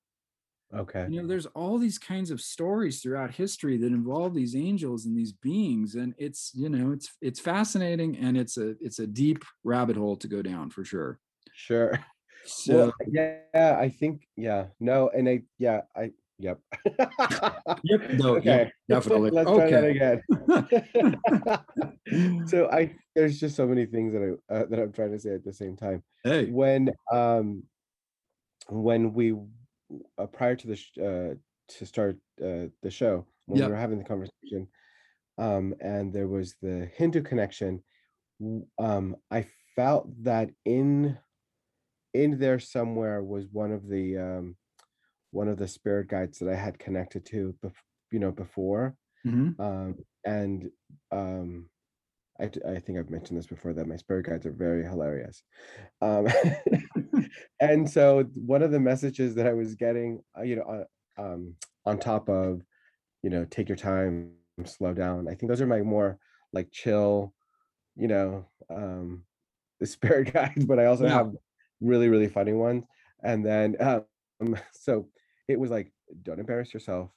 [0.76, 1.08] Okay.
[1.10, 5.18] You know, there's all these kinds of stories throughout history that involve these angels and
[5.18, 9.46] these beings, and it's you know, it's it's fascinating and it's a it's a deep
[9.64, 11.20] rabbit hole to go down for sure.
[11.54, 12.00] Sure.
[12.50, 16.60] So well, yeah, I think yeah, no, and I yeah, I yep.
[17.84, 18.10] yep.
[18.14, 18.38] No.
[18.38, 18.46] Okay.
[18.46, 19.32] Yep, definitely.
[19.32, 19.70] Let's okay.
[19.70, 20.22] try that
[22.06, 22.48] again.
[22.48, 25.34] so I there's just so many things that I uh, that I'm trying to say
[25.34, 26.04] at the same time.
[26.24, 26.46] Hey.
[26.46, 27.64] When um
[28.70, 29.36] when we
[30.18, 31.36] uh, prior to the sh- uh,
[31.70, 33.68] to start uh, the show when yep.
[33.68, 34.68] we were having the conversation,
[35.38, 37.84] um, and there was the Hindu connection.
[38.80, 39.46] Um, I
[39.76, 41.18] felt that in
[42.14, 44.56] in there somewhere was one of the um,
[45.32, 47.74] one of the spirit guides that I had connected to, bef-
[48.12, 48.96] you know, before,
[49.26, 49.62] mm-hmm.
[49.62, 49.96] um,
[50.26, 50.70] and
[51.12, 51.70] um,
[52.40, 55.44] I, I think I've mentioned this before that my spirit guides are very hilarious.
[56.02, 56.28] Um,
[57.60, 60.86] and so one of the messages that I was getting, uh, you know,
[61.18, 62.62] um, on top of,
[63.24, 64.34] you know, take your time,
[64.66, 65.28] slow down.
[65.28, 66.20] I think those are my more
[66.54, 67.34] like chill,
[67.96, 69.24] you know, um,
[69.80, 71.10] the spirit guides, but I also Yeah.
[71.10, 71.34] have
[71.82, 72.86] really, really funny ones.
[73.24, 75.10] And then, um, so
[75.48, 75.92] it was like,
[76.24, 77.12] don't embarrass yourself.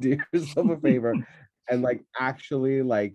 [0.00, 1.20] Do yourself a favor
[1.70, 3.14] and like actually like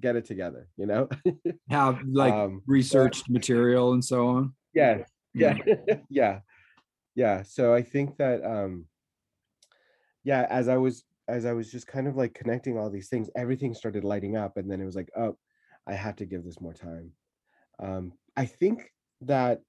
[0.00, 1.08] get it together, you know?
[1.70, 4.54] Have like Um, researched material and so on.
[4.74, 5.58] yeah, yeah,
[6.10, 6.40] yeah,
[7.14, 7.42] yeah.
[7.42, 8.86] So I think that, um,
[10.24, 13.30] yeah, as I was, as I was just kind of like connecting all these things,
[13.36, 14.56] everything started lighting up.
[14.56, 15.36] And then it was like, oh,
[15.86, 17.12] I have to give this more time.
[17.78, 18.90] Um, I think
[19.22, 19.60] that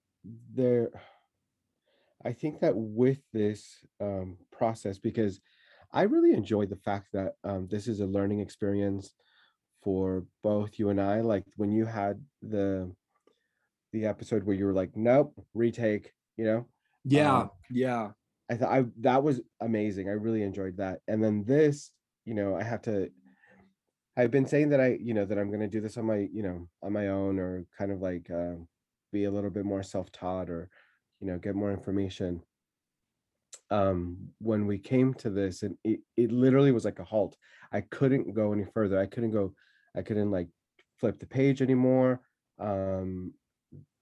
[0.53, 0.89] there,
[2.25, 5.41] I think that with this um, process, because
[5.91, 9.13] I really enjoyed the fact that um, this is a learning experience
[9.83, 11.21] for both you and I.
[11.21, 12.91] Like when you had the
[13.91, 16.67] the episode where you were like, nope, retake, you know,
[17.03, 18.11] Yeah, Um, yeah,
[18.49, 20.09] I thought I that was amazing.
[20.09, 21.01] I really enjoyed that.
[21.07, 21.91] And then this,
[22.25, 23.11] you know, I have to
[24.15, 26.27] I've been saying that I, you know, that I'm going to do this on my,
[26.31, 28.55] you know, on my own or kind of like uh,
[29.11, 30.69] be a little bit more self-taught or,
[31.19, 32.43] you know, get more information.
[33.71, 37.37] Um, when we came to this and it, it literally was like a halt.
[37.71, 38.99] I couldn't go any further.
[38.99, 39.55] I couldn't go,
[39.95, 40.47] I couldn't like
[40.99, 42.21] flip the page anymore.
[42.59, 43.33] Um,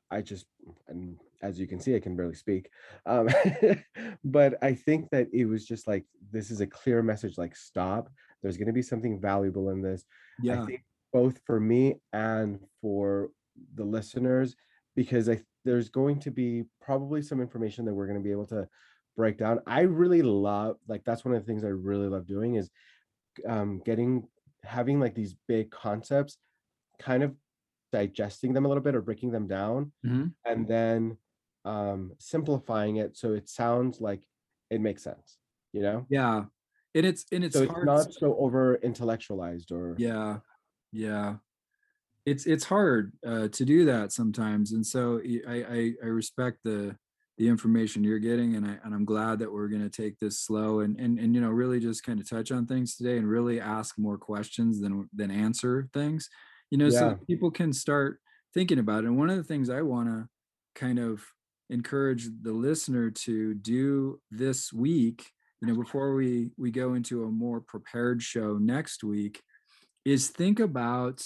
[0.10, 0.46] I just,
[0.88, 2.70] and as you can see, I can barely speak.
[3.06, 3.30] Um,
[4.24, 8.10] but I think that it was just like, this is a clear message like, stop.
[8.42, 10.04] There's going to be something valuable in this.
[10.42, 13.30] yeah, I think both for me and for
[13.76, 14.56] the listeners,
[14.96, 18.48] because I there's going to be probably some information that we're going to be able
[18.48, 18.68] to
[19.16, 19.60] break down.
[19.68, 22.70] I really love, like, that's one of the things I really love doing is
[23.48, 24.28] um, getting,
[24.64, 26.38] having like these big concepts,
[27.00, 27.36] kind of
[27.92, 31.18] digesting them a little bit or breaking them down mhm, and then
[31.66, 34.24] um simplifying it so it sounds like
[34.70, 35.38] it makes sense
[35.74, 36.46] you know yeah.
[36.94, 40.40] And it's and it's so it's not so over intellectualized or Yeah,
[40.92, 41.38] yeah.
[42.26, 46.98] It's it's hard uh, to do that sometimes, and so I I, I respect the
[47.38, 50.40] the information you're getting, and I and I'm glad that we're going to take this
[50.40, 53.28] slow and and and you know really just kind of touch on things today and
[53.28, 56.30] really ask more questions than than answer things,
[56.70, 57.10] you know, so Yeah.
[57.12, 58.20] that people can start
[58.54, 59.08] thinking about it.
[59.08, 60.28] And one of the things I want to
[60.76, 61.24] kind of
[61.70, 65.26] encourage the listener to do this week,
[65.62, 69.42] you know, before we we go into a more prepared show next week
[70.06, 71.22] is think about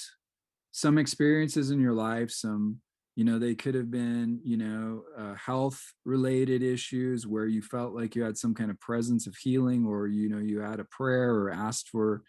[0.72, 2.82] some experiences in your life some
[3.15, 7.93] you know they could have been you know uh, health related issues where you felt
[7.93, 10.86] like you had some kind of presence of healing or you know you had a
[10.86, 12.23] prayer or asked for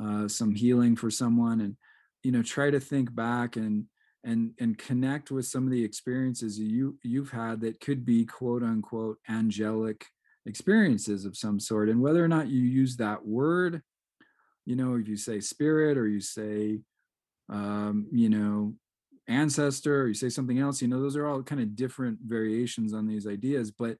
[0.00, 1.76] uh, some healing for someone and
[2.22, 3.84] you know try to think back and
[4.24, 8.62] and and connect with some of the experiences you you've had that could be quote
[8.62, 10.06] unquote angelic
[10.46, 11.90] experiences of some sort.
[11.90, 13.82] And whether or not you use that word
[14.68, 16.78] you know if you say spirit or you say
[17.48, 18.74] um you know
[19.28, 22.92] ancestor or you say something else you know those are all kind of different variations
[22.92, 23.96] on these ideas but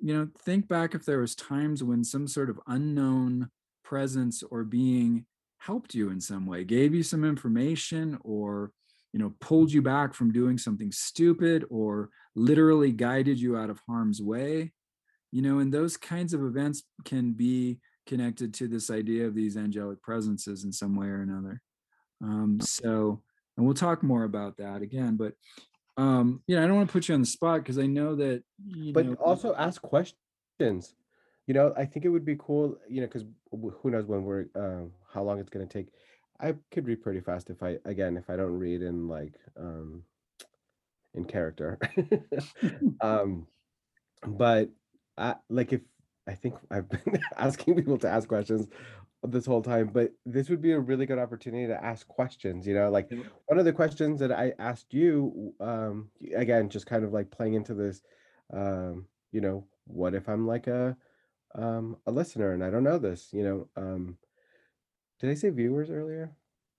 [0.00, 3.48] you know think back if there was times when some sort of unknown
[3.84, 5.24] presence or being
[5.58, 8.72] helped you in some way gave you some information or
[9.12, 13.80] you know pulled you back from doing something stupid or literally guided you out of
[13.86, 14.72] harm's way
[15.30, 19.56] you know and those kinds of events can be connected to this idea of these
[19.56, 21.60] angelic presences in some way or another.
[22.22, 23.22] Um so
[23.56, 25.34] and we'll talk more about that again but
[25.96, 28.14] um you know i don't want to put you on the spot because i know
[28.14, 30.94] that you but know also ask questions.
[31.46, 34.46] You know i think it would be cool you know because who knows when we're
[34.54, 35.88] uh, how long it's going to take.
[36.40, 40.04] I could read pretty fast if i again if i don't read in like um
[41.14, 41.78] in character.
[43.00, 43.46] Um
[44.26, 44.70] but
[45.18, 45.80] I, like if
[46.28, 48.68] i think i've been asking people to ask questions
[49.24, 52.74] this whole time but this would be a really good opportunity to ask questions you
[52.74, 53.08] know like
[53.46, 57.54] one of the questions that i asked you um again just kind of like playing
[57.54, 58.02] into this
[58.52, 60.96] um you know what if i'm like a
[61.54, 63.28] um a listener and i don't know this?
[63.32, 64.16] You know um
[65.20, 66.32] did i say viewers earlier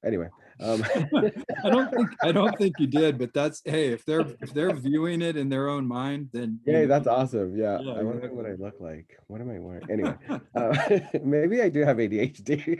[0.05, 0.27] anyway
[0.59, 0.83] um
[1.63, 4.75] i don't think i don't think you did but that's hey if they're if they're
[4.75, 7.55] viewing it in their own mind then you know, that's awesome.
[7.57, 7.79] Yeah.
[7.81, 9.17] Yeah, I wonder what I look like.
[9.27, 9.83] What am I wearing?
[9.89, 10.15] Anyway,
[10.55, 12.79] uh, maybe I do have ADHD.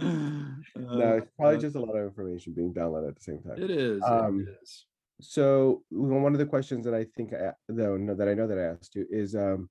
[0.00, 3.42] no, Uh, it's probably uh, just a lot of information being downloaded at the same
[3.42, 3.62] time.
[3.62, 4.86] it is Um, it is
[5.20, 8.58] So one of the questions that I think I, though no, that I know that
[8.58, 9.68] I asked you is um,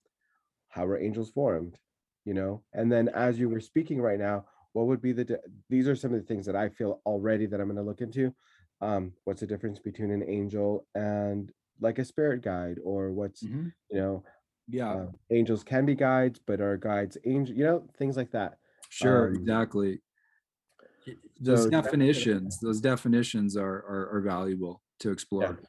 [0.69, 1.77] how are angels formed?
[2.25, 5.35] You know, and then as you were speaking right now, what would be the di-
[5.69, 8.01] these are some of the things that I feel already that I'm going to look
[8.01, 8.33] into.
[8.79, 13.73] Um, what's the difference between an angel and like a spirit guide, or what's Mhm.
[13.89, 14.23] you know
[14.67, 17.55] yeah uh, angels can be guides, but are guides angel?
[17.55, 18.57] You know, things like that.
[18.89, 20.01] sure um, exactly
[21.39, 25.59] those So definitions, those definitions are, are, are valuable to explore.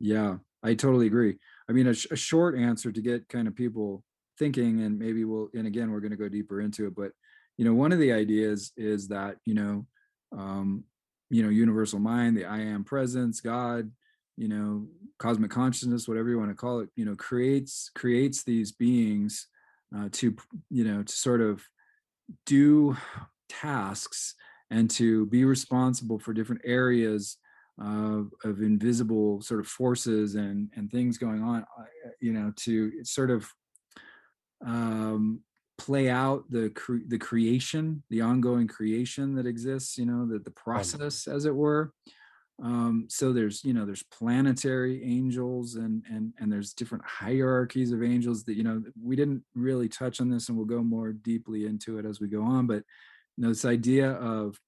[0.00, 1.38] Yeah, I totally agree.
[1.68, 4.02] I mean, a, sh- a short answer to get kind of people
[4.38, 7.12] thinking, and maybe we'll, and again, we're going to go deeper into it, but
[7.56, 9.86] you know, one of the ideas is that, you know,
[10.36, 10.84] um,
[11.30, 13.90] you know, universal mind, the I am presence, God,
[14.36, 14.86] you know,
[15.18, 19.46] cosmic consciousness, whatever you want to call it, you know, creates creates these beings
[19.96, 20.36] uh, to,
[20.70, 21.62] you know, to sort of
[22.44, 22.96] do
[23.48, 24.34] tasks
[24.70, 27.38] and to be responsible for different areas
[27.78, 31.84] of, of invisible sort of forces and and things going on uh,
[32.20, 33.46] you know to sort of
[34.64, 35.40] um
[35.78, 40.50] play out the cre- the creation the ongoing creation that exists you know the, the
[40.50, 41.92] process as it were.
[42.62, 48.02] Um so there's you know there's planetary angels and and and there's different hierarchies of
[48.02, 51.66] angels that you know we didn't really touch on this and we'll go more deeply
[51.66, 52.82] into it as we go on but
[53.36, 54.58] you know this idea of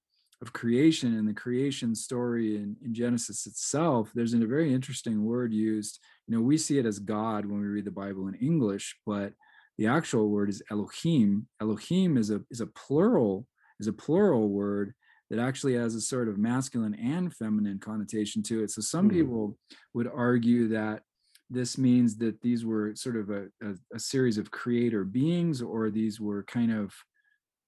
[0.40, 5.52] of creation and the creation story in, in genesis itself there's a very interesting word
[5.52, 5.98] used.
[6.26, 9.32] You know we see it as god when we read the bible in english but
[9.78, 11.46] the actual word is elohim.
[11.60, 13.46] Elohim is a is a plural
[13.80, 14.92] is a plural word
[15.30, 18.70] that actually has a sort of masculine and feminine connotation to it.
[18.70, 19.16] So some Hmm.
[19.16, 19.58] people
[19.94, 21.02] would argue that
[21.50, 25.90] this means that these were sort of a, a, a series of creator beings or
[25.90, 26.92] these were kind of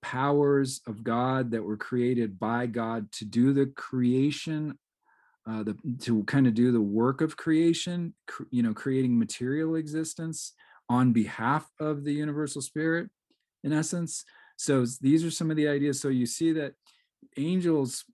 [0.03, 4.79] powers of God that were created by God to do the creation,
[5.49, 9.77] uh, the, to kind of do the work of creation, cr- you know, creating material
[9.77, 10.55] existence
[10.91, 13.09] on behalf of the universal spirit,
[13.64, 14.24] in essence.
[14.57, 16.03] So these are some of the ideas.
[16.03, 16.74] So you see that
[17.38, 18.05] angels,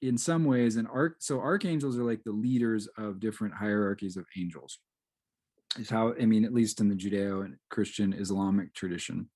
[0.00, 0.88] in some ways, and
[1.20, 4.80] so archangels are like the leaders of different hierarchies of angels.
[5.78, 9.30] Is how I mean, at least in the Judeo and Christian Islamic tradition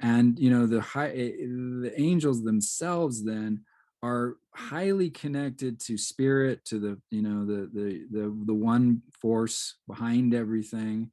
[0.00, 3.60] and you know the high eh, the angels themselves then
[4.02, 9.76] are highly connected to spirit to the you know the the the, the one force
[9.86, 11.10] behind everything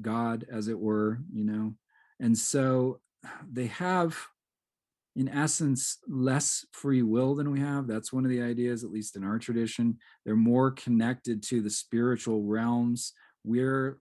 [0.00, 1.74] god as it were you know?
[2.20, 3.00] And so
[3.50, 4.16] they have
[5.16, 7.86] in essence less free will than we have.
[7.86, 9.98] That's one of the ideas at least in our tradition.
[10.24, 13.12] They're more connected to the spiritual realms.
[13.44, 13.98] We're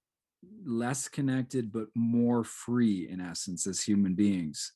[0.66, 4.74] less connected but more free in essence as human beings.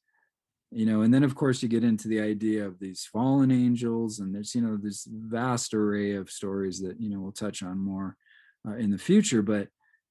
[0.72, 4.20] You know and then of course you get into the idea of these fallen angels
[4.20, 7.80] and there's you know this vast array of stories that you know we'll touch on
[7.80, 8.18] more
[8.68, 9.70] uh, in the future but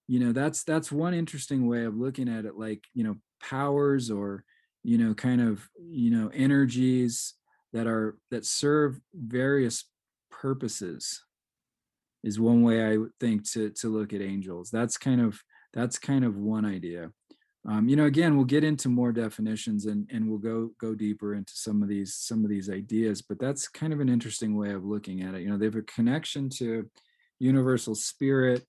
[0.09, 4.11] you know that's that's one interesting way of looking at it like you know powers
[4.11, 4.45] or
[4.83, 7.35] you know kind of you know energies
[7.73, 9.85] that are that serve various
[10.31, 11.23] purposes
[12.23, 14.71] is one way I would think to to look at angels.
[14.71, 15.41] That's kind of
[15.73, 17.13] that's kind of one idea.
[17.69, 21.35] Um, you know, again, we'll get into more definitions and and we'll go go deeper
[21.35, 23.23] into some of these some of these ideas.
[23.23, 25.43] But that's kind of an interesting way of looking at it.
[25.43, 26.89] You know, they have a connection to
[27.39, 28.67] universal spirit,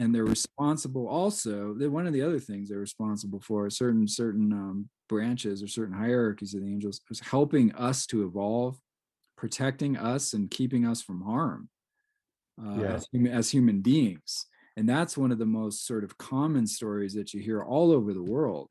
[0.00, 1.74] and they're responsible also.
[1.74, 5.94] They're one of the other things they're responsible for certain certain um, branches or certain
[5.94, 8.78] hierarchies of the angels is helping us to evolve,
[9.36, 11.68] protecting us and keeping us from harm
[12.60, 12.94] uh, Yeah.
[12.94, 14.46] as, human, as human beings.
[14.76, 18.14] And that's one of the most sort of common stories that you hear all over
[18.14, 18.70] the world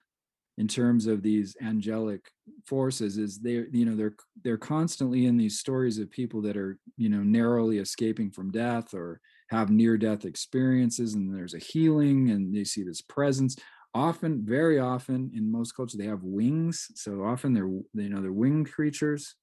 [0.57, 2.21] in terms of these angelic
[2.65, 6.77] forces is they're you know they're they're constantly in these stories of people that are
[6.97, 12.29] you know narrowly escaping from death or have near death experiences and there's a healing
[12.29, 13.55] and they see this presence
[13.93, 18.31] often very often in most cultures they have wings so often they're you know they're
[18.31, 19.35] winged creatures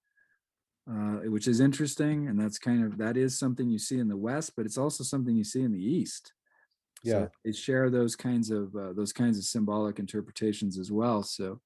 [0.90, 4.16] uh, which is interesting and that's kind of that is something you see in the
[4.16, 6.32] west but it's also something you see in the east
[7.02, 7.26] Yeah.
[7.26, 11.61] so they share those kinds of uh, those kinds of symbolic interpretations as well so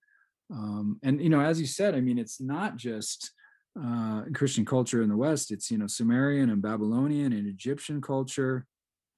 [0.53, 3.33] um, and you know as you said i mean it's not just
[3.79, 8.67] uh, christian culture in the west it's you know sumerian and babylonian and egyptian culture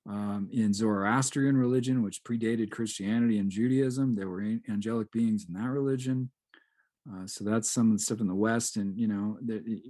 [0.08, 5.68] um, in zoroastrian religion which predated christianity and judaism there were angelic beings in that
[5.68, 6.30] religion
[7.10, 9.82] uh, so that's some of the stuff in the West, and you know, the,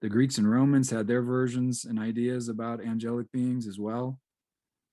[0.00, 4.18] the Greeks and Romans had their versions and ideas about angelic beings as well.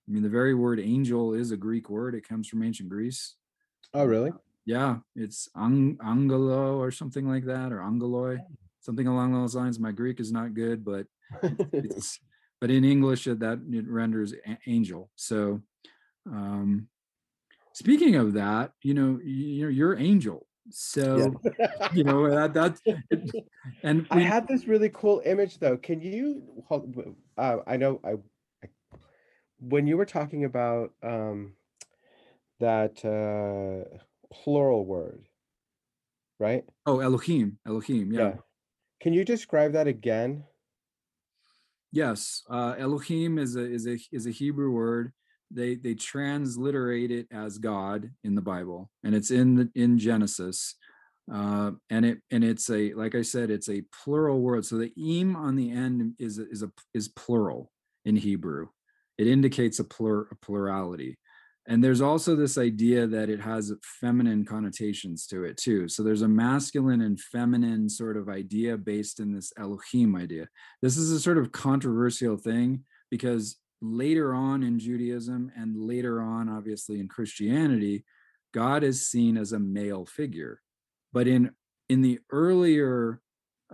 [0.08, 3.36] I mean, the very word angel is a Greek word; it comes from ancient Greece.
[3.94, 4.32] Oh, really?
[4.66, 8.40] Yeah, it's ang- angelo or something like that, or angeloi,
[8.86, 9.80] something along those lines.
[9.80, 11.08] My Greek is not good, but
[11.74, 12.20] it's
[12.62, 14.34] but in English that it renders
[14.68, 15.10] angel.
[15.16, 15.62] So,
[16.28, 16.88] um,
[17.74, 20.48] speaking of that, you know, you know, you're angel.
[20.70, 21.40] So
[21.94, 22.80] you know that that
[23.84, 25.78] and I we- had this really cool image though.
[25.78, 26.96] Can you hold?
[27.38, 28.14] Uh, I know I,
[28.64, 28.70] I
[29.60, 31.54] when you were talking about um,
[32.60, 33.98] that uh,
[34.34, 35.28] plural word,
[36.40, 36.64] right?
[36.88, 38.34] oh Elohim, Elohim, yeah.
[39.06, 40.45] Can you describe that again?
[41.91, 45.14] Yes, uh, Elohim is a is a is a Hebrew word.
[45.51, 50.74] They they transliterate it as God in the Bible, and it's in the, in Genesis.
[51.32, 54.66] Uh, and it and it's a like I said, it's a plural word.
[54.66, 57.72] So the im on the end is is a is plural
[58.06, 58.70] in Hebrew.
[59.20, 61.20] It indicates a, plur, a plurality
[61.68, 65.88] and there's also this idea that it has feminine connotations to it too.
[65.88, 70.47] So there's a masculine and feminine sort of idea based in this elohim idea.
[70.82, 76.47] This is a sort of controversial thing because later on in judaism and later on
[76.47, 78.05] obviously in christianity
[78.55, 80.61] god is seen as a male figure.
[81.11, 81.51] But in
[81.89, 83.22] in the earlier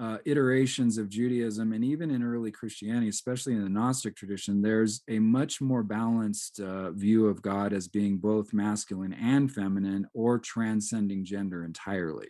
[0.01, 5.03] uh, iterations of Judaism and even in early Christianity, especially in the Gnostic tradition, there's
[5.07, 10.39] a much more balanced uh, view of God as being both masculine and feminine or
[10.39, 12.29] transcending gender entirely.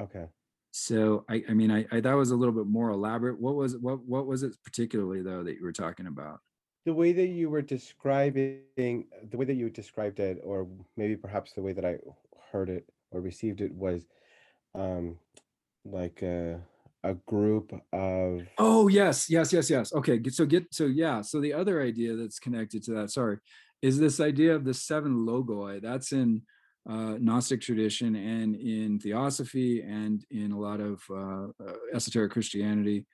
[0.00, 0.26] Okay.
[0.72, 3.40] So I, I mean, I, I that was a little bit more elaborate.
[3.40, 6.40] What was what what was it particularly though that you were talking about?
[6.86, 10.66] The way that you were describing the way that you described it, or
[10.96, 11.98] maybe perhaps the way that I
[12.50, 14.06] heard it or received it was
[14.74, 15.18] um
[15.84, 16.60] like a
[17.02, 19.92] a group of Oh yes, yes, yes, yes.
[19.94, 21.22] Okay, so get so yeah.
[21.22, 23.38] So the other idea that's connected to that, sorry,
[23.82, 25.80] is this idea of the seven logoi.
[25.80, 26.42] That's in
[26.88, 33.06] uh, Gnostic tradition and in Theosophy and in a lot of uh, uh, esoteric Christianity,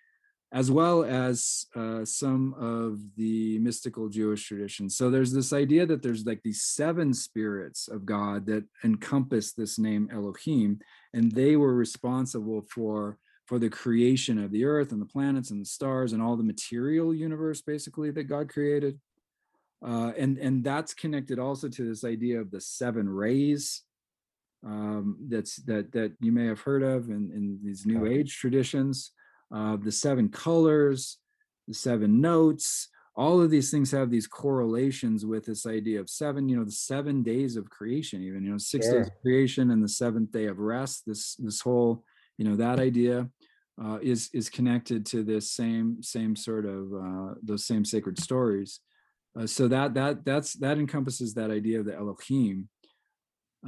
[0.53, 4.97] as well as uh, some of the mystical Jewish traditions.
[4.97, 9.78] So there's this idea that there's like these seven spirits of God that encompass this
[9.78, 10.80] name Elohim,
[11.12, 15.61] and they were responsible for for the creation of the earth and the planets and
[15.61, 19.01] the stars and all the material universe basically that god created.
[19.86, 23.82] Uh, and and that's connected also to this idea of the seven rays
[24.66, 29.12] um, that's that that you may have heard of in, in these new age traditions
[29.55, 31.18] uh, the seven colors
[31.68, 32.88] the seven notes.
[33.16, 36.70] All of these things have these correlations with this idea of seven you know the
[36.70, 38.99] seven days of creation even you know six sure.
[38.99, 42.05] days of creation and the seventh day of rest this this whole
[42.36, 43.26] you know that idea
[43.82, 48.80] uh, is is connected to this same same sort of uh, those same sacred stories
[49.38, 52.68] uh, so that that that's that encompasses that idea of the elohim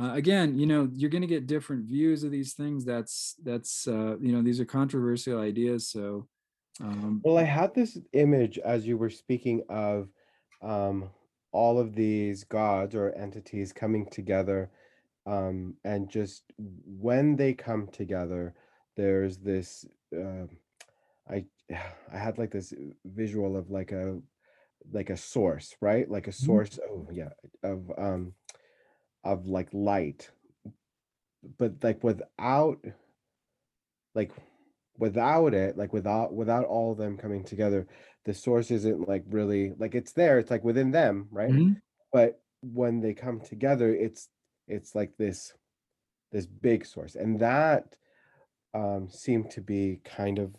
[0.01, 3.87] uh, again you know you're going to get different views of these things that's that's
[3.87, 6.27] uh, you know these are controversial ideas so
[6.81, 10.09] um, well, I had this image as you were speaking of
[10.63, 11.11] um,
[11.53, 14.71] all of these gods or entities coming together,
[15.27, 18.55] um, and just when they come together,
[18.97, 19.85] there's this.
[20.15, 20.47] Uh,
[21.29, 21.45] I
[22.13, 22.73] I had like this
[23.05, 24.21] visual of like a
[24.93, 26.11] like a source, right?
[26.11, 26.47] Like a mm-hmm.
[26.47, 26.79] source.
[26.89, 27.31] Oh yeah,
[27.63, 28.35] of um
[29.25, 30.31] of like light,
[31.59, 32.79] but like without
[34.15, 34.33] like
[34.99, 37.87] without it like without without all of them coming together
[38.25, 41.73] the source isn't like really like it's there it's like within them right mm-hmm.
[42.13, 44.29] but when they come together it's
[44.67, 45.53] it's like this
[46.33, 47.95] this big source and that
[48.75, 50.55] um seemed to be kind of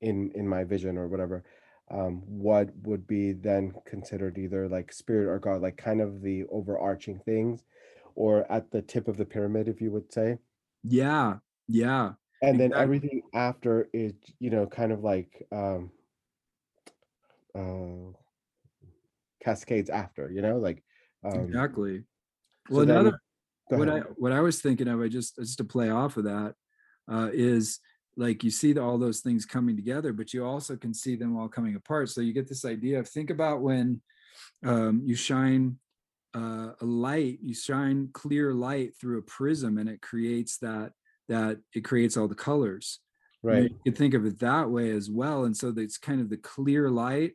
[0.00, 1.44] in in my vision or whatever
[1.90, 6.44] um what would be then considered either like spirit or god like kind of the
[6.50, 7.64] overarching things
[8.14, 10.38] or at the tip of the pyramid if you would say.
[10.82, 11.36] Yeah
[11.68, 15.90] yeah and then everything after is you know kind of like um
[17.54, 18.12] uh
[19.42, 20.82] cascades after you know like
[21.24, 22.04] um, exactly.
[22.68, 23.20] well so another
[23.68, 26.54] what i what i was thinking of i just just to play off of that
[27.10, 27.80] uh is
[28.16, 31.36] like you see the, all those things coming together but you also can see them
[31.36, 34.00] all coming apart so you get this idea of think about when
[34.64, 35.76] um you shine
[36.32, 40.92] uh, a light you shine clear light through a prism and it creates that
[41.30, 42.98] that it creates all the colors.
[43.42, 43.70] Right.
[43.70, 45.44] You can think of it that way as well.
[45.44, 47.34] And so it's kind of the clear light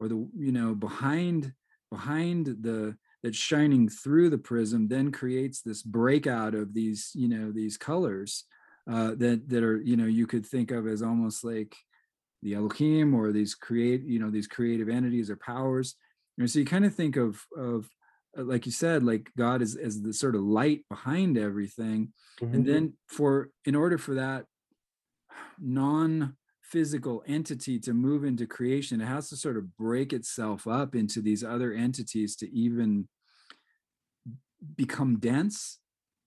[0.00, 1.52] or the, you know, behind
[1.90, 7.52] behind the that's shining through the prism then creates this breakout of these, you know,
[7.52, 8.44] these colors
[8.90, 11.74] uh, that that are, you know, you could think of as almost like
[12.42, 15.94] the Elohim or these create, you know, these creative entities or powers.
[16.38, 17.88] And so you kind of think of of
[18.36, 22.54] uh, like you said like god is as the sort of light behind everything mm-hmm.
[22.54, 24.44] and then for in order for that
[25.60, 30.94] non physical entity to move into creation it has to sort of break itself up
[30.94, 33.06] into these other entities to even
[34.76, 35.78] become dense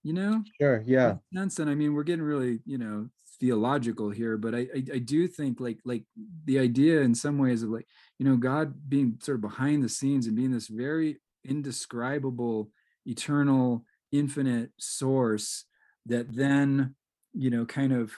[0.05, 0.43] you know?
[0.61, 1.15] Sure yeah.
[1.33, 3.07] sense and i mean we're getting really you know
[3.41, 6.03] theological here but I, I, I do think like like
[6.45, 7.85] the idea in some ways of like
[8.17, 12.69] you know god being sort of behind the scenes and being this very indescribable,
[13.05, 15.65] eternal, infinite source
[16.05, 16.95] that then,
[17.33, 18.13] you know, kind of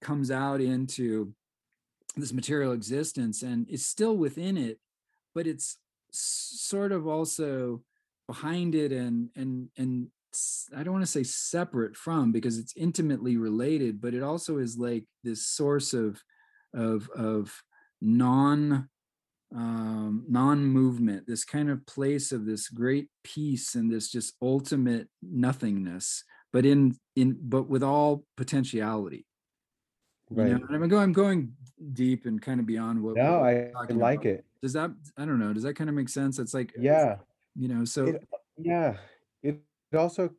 [0.00, 1.32] comes out into
[2.16, 4.78] this material existence and is still within it
[5.34, 5.78] but it's
[6.12, 7.82] sort of also
[8.28, 10.06] behind it and and and
[10.76, 14.76] I don't want to say separate from because it's intimately related, but it also is
[14.78, 16.22] like this source of
[16.74, 17.62] of of
[18.00, 18.88] non
[19.54, 26.24] um, non-movement, this kind of place of this great peace and this just ultimate nothingness,
[26.52, 29.26] but in in but with all potentiality.
[30.30, 30.48] Right.
[30.48, 31.52] You know, I'm going I'm going
[31.92, 33.16] deep and kind of beyond what.
[33.16, 34.26] No, I like about.
[34.26, 34.44] it.
[34.62, 35.52] Does that I don't know?
[35.52, 36.38] Does that kind of make sense?
[36.38, 37.16] It's like yeah,
[37.54, 37.84] you know.
[37.84, 38.28] So it,
[38.58, 38.96] yeah,
[39.94, 40.30] it also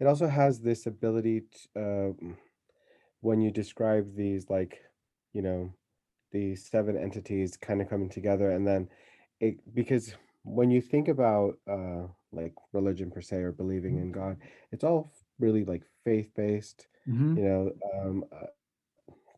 [0.00, 1.42] it also has this ability
[1.74, 2.32] to, uh,
[3.20, 4.82] when you describe these like
[5.32, 5.72] you know
[6.30, 8.88] these seven entities kind of coming together and then
[9.40, 10.14] it because
[10.44, 14.36] when you think about uh like religion per se or believing in god
[14.72, 17.36] it's all really like faith based mm-hmm.
[17.36, 18.46] you know um uh,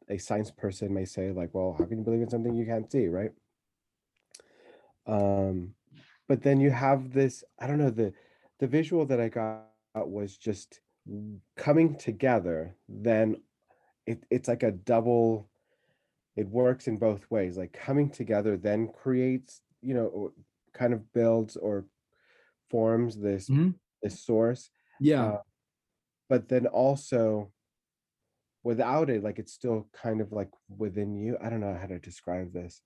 [0.09, 2.91] a science person may say like well how can you believe in something you can't
[2.91, 3.31] see right
[5.07, 5.73] um
[6.29, 8.13] but then you have this i don't know the
[8.61, 10.81] the visual that I got was just
[11.57, 12.77] coming together.
[12.89, 13.37] Then
[14.07, 15.49] it, it's like a double.
[16.37, 17.57] It works in both ways.
[17.57, 20.33] Like coming together then creates, you know,
[20.73, 21.87] kind of builds or
[22.71, 23.71] forms this mm-hmm.
[24.03, 24.71] this source.
[25.01, 25.25] Yeah.
[25.25, 25.39] Uh,
[26.29, 27.51] but then also
[28.63, 31.37] without it, like it's still kind of like within you.
[31.43, 32.83] I don't know how to describe this.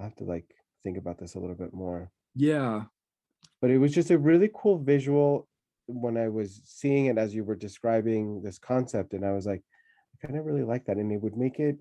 [0.00, 0.54] I have to like
[0.84, 2.10] think about this a little bit more.
[2.34, 2.84] Yeah
[3.60, 5.48] but it was just a really cool visual
[5.86, 9.62] when I was seeing it as you were describing this concept, and I was like,
[10.14, 11.78] I kind of really like that, and it would make it,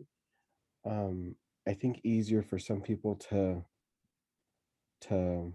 [0.85, 1.35] um,
[1.67, 3.63] I think, easier for some people to
[5.01, 5.53] to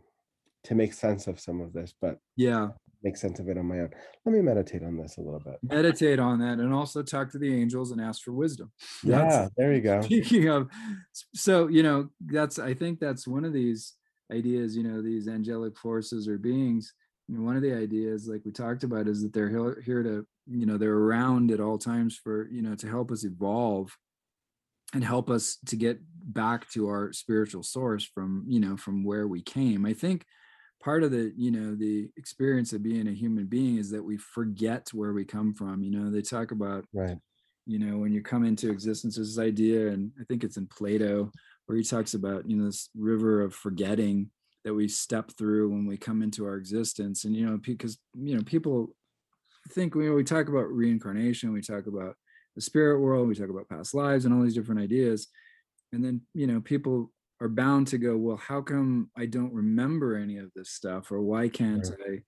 [0.64, 2.68] to make sense of some of this, but yeah,
[3.02, 3.90] make sense of it on my own.
[4.24, 5.58] Let me meditate on this a little bit.
[5.62, 8.70] Meditate on that, and also talk to the angels and ask for wisdom.
[9.02, 10.00] Yeah, that's, there you go.
[10.02, 10.68] Speaking of,
[11.34, 13.94] so you know, that's I think that's one of these
[14.30, 16.92] ideas, you know, these angelic forces or beings.
[17.28, 19.48] I mean, one of the ideas, like we talked about, is that they're
[19.84, 23.24] here to, you know, they're around at all times for, you know, to help us
[23.24, 23.96] evolve
[24.94, 29.26] and help us to get back to our spiritual source from, you know, from where
[29.26, 29.86] we came.
[29.86, 30.26] I think
[30.82, 34.16] part of the, you know, the experience of being a human being is that we
[34.16, 35.82] forget where we come from.
[35.82, 37.16] You know, they talk about, right.
[37.66, 40.66] you know, when you come into existence, there's this idea, and I think it's in
[40.66, 41.30] Plato,
[41.66, 44.30] where he talks about you know this river of forgetting
[44.64, 47.24] that we step through when we come into our existence.
[47.24, 48.94] And you know because you know people
[49.70, 52.16] think we, we talk about reincarnation we talk about
[52.56, 55.28] the spirit world we talk about past lives and all these different ideas.
[55.92, 60.16] And then you know people are bound to go well how come i don't remember
[60.16, 61.10] any of this stuff?
[61.10, 62.18] Or why can't i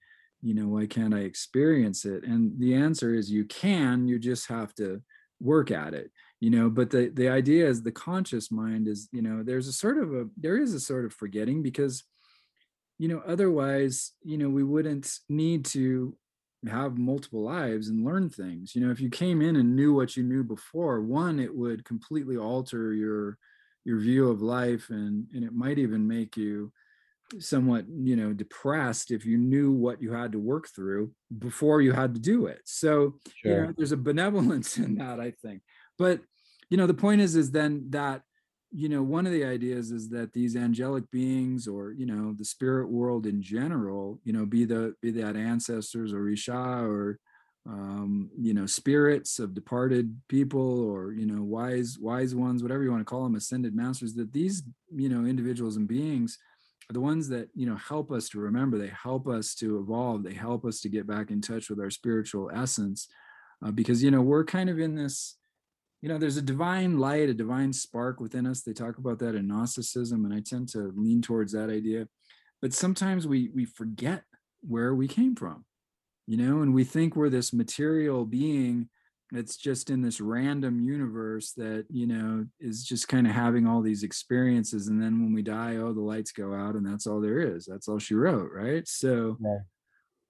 [0.42, 2.24] you know why can't i experience it?
[2.24, 5.02] And the answer is you can you just have to
[5.40, 6.10] work at it
[6.40, 9.72] you know but the the idea is the conscious mind is you know there's a
[9.72, 12.04] sort of a there is a sort of forgetting because
[12.98, 16.16] you know otherwise you know we wouldn't need to
[16.68, 18.74] have multiple lives and learn things.
[18.74, 21.84] You know if you came in and knew what you knew before one it would
[21.84, 23.38] completely alter your
[23.84, 26.72] your view of life and and it might even make you
[27.38, 31.92] somewhat you know depressed if you knew what you had to work through before you
[31.92, 32.60] had to do it.
[32.64, 33.52] So sure.
[33.52, 35.62] you know there's a benevolence in that i think
[35.98, 36.20] but
[36.70, 38.22] you know the point is is then that
[38.72, 42.44] you know one of the ideas is that these angelic beings or you know the
[42.44, 47.18] spirit world in general you know be the be that ancestors or isha or
[47.66, 52.90] um, you know spirits of departed people or you know wise wise ones whatever you
[52.90, 54.62] want to call them ascended masters that these
[54.94, 56.38] you know individuals and beings
[56.90, 58.78] are the ones that you know help us to remember.
[58.78, 60.22] They help us to evolve.
[60.22, 63.08] They help us to get back in touch with our spiritual essence
[63.64, 65.36] uh, because you know we're kind of in this
[66.04, 68.60] you know there's a divine light a divine spark within us.
[68.60, 72.06] They talk about that in gnosticism and i tend to lean towards that idea.
[72.60, 74.24] But sometimes we we forget
[74.60, 75.64] where we came from
[76.26, 78.90] you know and we think we're this material being
[79.30, 83.80] that's just in this random universe that you know is just kind of having all
[83.80, 87.22] these experiences and then when we die oh the lights go out and that's all
[87.22, 87.64] there is.
[87.64, 88.86] That's all she wrote right?
[88.86, 89.58] So yeah.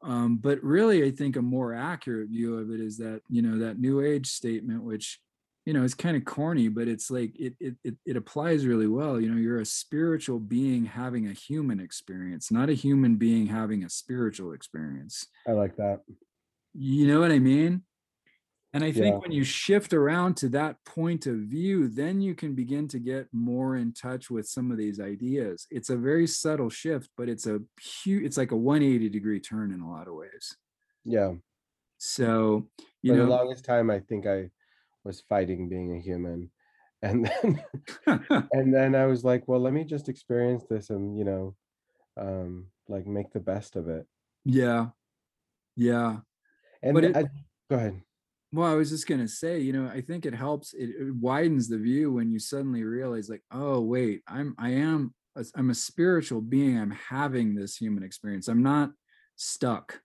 [0.05, 3.59] um, but really i think a more accurate view of it is that you know
[3.59, 5.19] that new age statement which
[5.65, 8.87] you know it's kind of corny but it's like it, it it it applies really
[8.87, 13.47] well you know you're a spiritual being having a human experience not a human being
[13.47, 15.27] having a spiritual experience.
[15.49, 16.01] I like that.
[16.75, 17.83] You know what i mean?
[18.73, 19.19] And i think yeah.
[19.19, 23.29] when you shift around to that point of view then you can begin to get
[23.33, 25.67] more in touch with some of these ideas.
[25.71, 29.73] It's a very subtle shift but it's a huge it's like a 180 degree turn
[29.73, 30.57] in a lot of ways.
[31.05, 31.35] Yeah.
[31.99, 32.69] So
[33.01, 34.51] you For know the longest time i think i
[35.05, 36.51] was fighting being a human.
[37.03, 37.63] And then
[38.53, 41.55] and then i was like well let me just experience this and you know
[42.17, 44.07] um like make the best of it.
[44.45, 44.89] Yeah.
[45.77, 46.19] Yeah.
[46.83, 47.25] And but it, I,
[47.71, 48.03] go ahead.
[48.53, 51.15] Well i was just going to say you know i think it helps it, it
[51.17, 55.71] widens the view when you suddenly realize like oh wait i'm i am a, i'm
[55.71, 56.79] a spiritual being.
[56.79, 58.47] I'm having this human experience.
[58.47, 58.93] I'm not
[59.35, 60.01] stuck.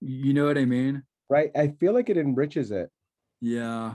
[0.00, 1.04] You know what i mean?
[1.30, 2.90] Right i feel like it enriches it.
[3.40, 3.94] Yeah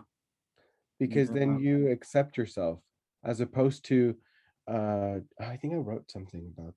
[0.99, 1.39] because yeah.
[1.39, 2.79] then you accept yourself
[3.23, 4.15] as opposed to
[4.67, 6.73] uh i think i wrote something about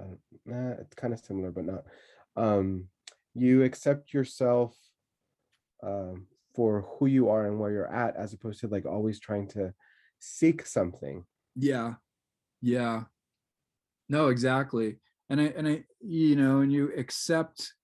[0.00, 0.14] uh,
[0.46, 1.84] nah, it's kind of similar but not
[2.36, 2.86] um
[3.34, 4.74] you accept yourself
[5.82, 9.48] um for who you are and where you're at as opposed to like always trying
[9.48, 9.74] to
[10.20, 11.24] seek something.
[11.56, 11.94] Yeah
[12.64, 13.02] yeah.
[14.08, 14.96] No exactly.
[15.28, 17.74] And i and i you know and you accept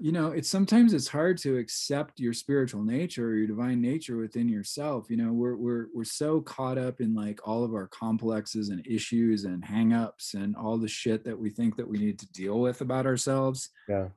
[0.00, 4.16] you know it's sometimes it's hard to accept your spiritual nature or your divine nature
[4.16, 7.86] within yourself you know we're we're we're so caught up in like all of our
[7.88, 12.18] complexes and issues and hangups and all the shit that we think that we need
[12.18, 13.70] to deal with about ourselves.
[13.88, 14.08] Yeah.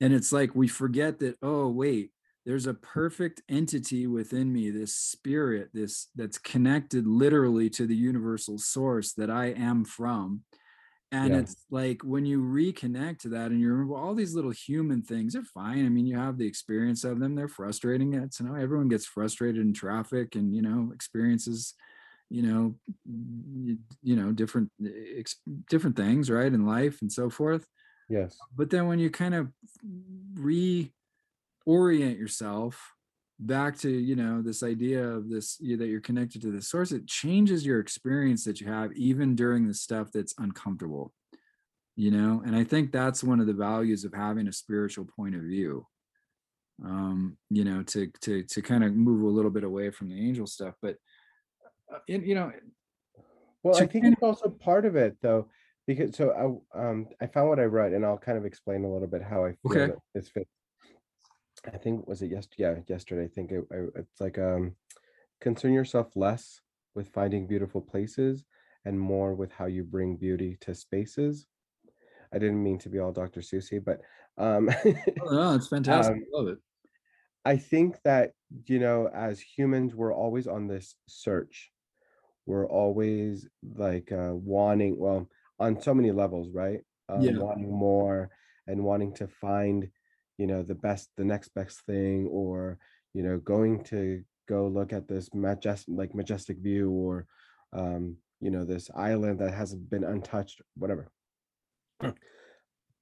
[0.00, 2.10] And it's like we forget that oh wait
[2.44, 2.82] there's a mm.
[2.82, 9.30] perfect entity within me this spirit this that's connected literally to the universal source that
[9.30, 10.40] i am from
[11.12, 11.40] and yeah.
[11.40, 15.34] it's like when you reconnect to that and you remember all these little human things,
[15.34, 15.84] they're fine.
[15.84, 19.04] I mean you have the experience of them they're frustrating it's you know everyone gets
[19.06, 21.74] frustrated in traffic and you know experiences
[22.30, 22.74] you know
[24.02, 25.36] you, know different eh, ex,
[25.68, 27.66] different things right in life and so forth.
[28.08, 28.38] Yes.
[28.56, 29.48] But then when you kind of
[30.34, 30.88] reorient
[32.18, 32.92] yourself
[33.46, 36.92] back to you know this idea of this you, that you're connected to the source
[36.92, 41.12] it changes your experience that you have even during the stuff that's uncomfortable
[41.96, 45.34] you know and i think that's one of the values of having a spiritual point
[45.34, 45.86] of view
[46.84, 50.28] um you know to to to kind of move a little bit away from the
[50.28, 50.96] angel stuff but
[51.92, 52.52] uh, it, you know
[53.62, 55.48] well i think it's also part of it though
[55.86, 58.92] because so i um i found what i wrote and i'll kind of explain a
[58.92, 59.92] little bit how i feel okay.
[60.14, 60.48] this fits
[61.66, 62.62] I think was it yesterday?
[62.62, 63.24] Yeah, yesterday.
[63.24, 64.74] I think it, I, it's like um,
[65.40, 66.60] concern yourself less
[66.94, 68.44] with finding beautiful places
[68.84, 71.46] and more with how you bring beauty to spaces.
[72.34, 73.42] I didn't mean to be all Dr.
[73.42, 74.00] Susie, but
[74.38, 76.16] um, oh, no, it's fantastic.
[76.16, 76.58] Um, Love it.
[77.44, 78.32] I think that
[78.66, 81.70] you know, as humans, we're always on this search.
[82.46, 85.28] We're always like uh, wanting, well,
[85.60, 86.80] on so many levels, right?
[87.08, 87.32] Um, yeah.
[87.36, 88.30] Wanting more
[88.66, 89.88] and wanting to find
[90.42, 92.76] you know the best the next best thing or
[93.14, 97.26] you know going to go look at this majestic like majestic view or
[97.72, 101.06] um you know this island that hasn't been untouched whatever.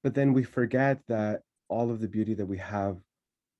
[0.03, 2.97] But then we forget that all of the beauty that we have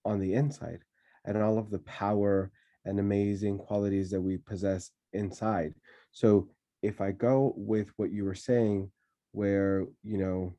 [0.05, 0.83] on the inside
[1.25, 2.51] and all of the power
[2.85, 5.73] and amazing qualities that we possess inside.
[6.11, 6.49] So
[6.83, 8.91] if i go with what you were saying
[9.31, 10.53] where you know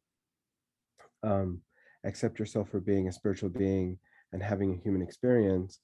[1.23, 1.63] um
[2.05, 3.99] accept yourself for being a spiritual being
[4.33, 5.81] and having a human experience,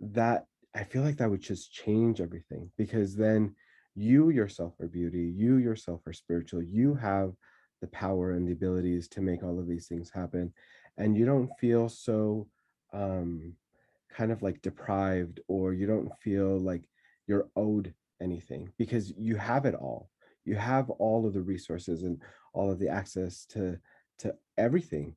[0.00, 3.54] that I feel like that would just change everything because then
[3.94, 7.32] you yourself are beauty, you yourself are spiritual, you have
[7.80, 10.52] the power and the abilities to make all of these things happen.
[10.96, 12.46] And you don't feel so
[12.92, 13.54] um,
[14.10, 16.88] kind of like deprived or you don't feel like
[17.26, 20.10] you're owed anything because you have it all.
[20.44, 22.20] You have all of the resources and
[22.52, 23.78] all of the access to
[24.18, 25.16] to everything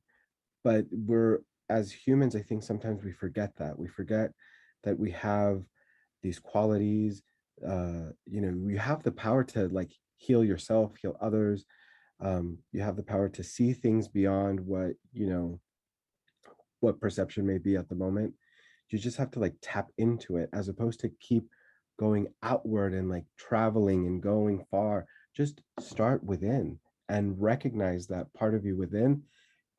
[0.64, 1.40] but we're
[1.70, 3.78] as humans i think sometimes we forget that.
[3.78, 4.32] We forget
[4.82, 5.62] that we have
[6.22, 7.22] these qualities
[7.66, 11.64] uh you know you have the power to like heal yourself heal others
[12.20, 15.60] um you have the power to see things beyond what you know
[16.84, 18.34] what perception may be at the moment.
[18.90, 21.44] You just have to like tap into it as opposed to keep
[21.98, 25.06] going outward and like traveling and going far.
[25.34, 29.22] Just start within and recognize that part of you within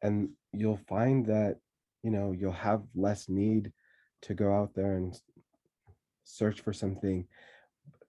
[0.02, 1.58] and you'll find that
[2.04, 3.72] you know you'll have less need
[4.22, 5.20] to go out there and
[6.24, 7.28] search for something.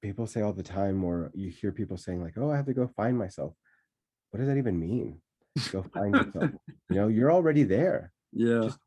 [0.03, 2.75] People say all the time or you hear people saying like oh i have to
[2.75, 3.55] go find myself.
[4.31, 5.21] What does that even mean?
[5.73, 6.51] Go find yourself.
[6.91, 8.13] You know you're already there.
[8.33, 8.61] Yeah.
[8.65, 8.79] Just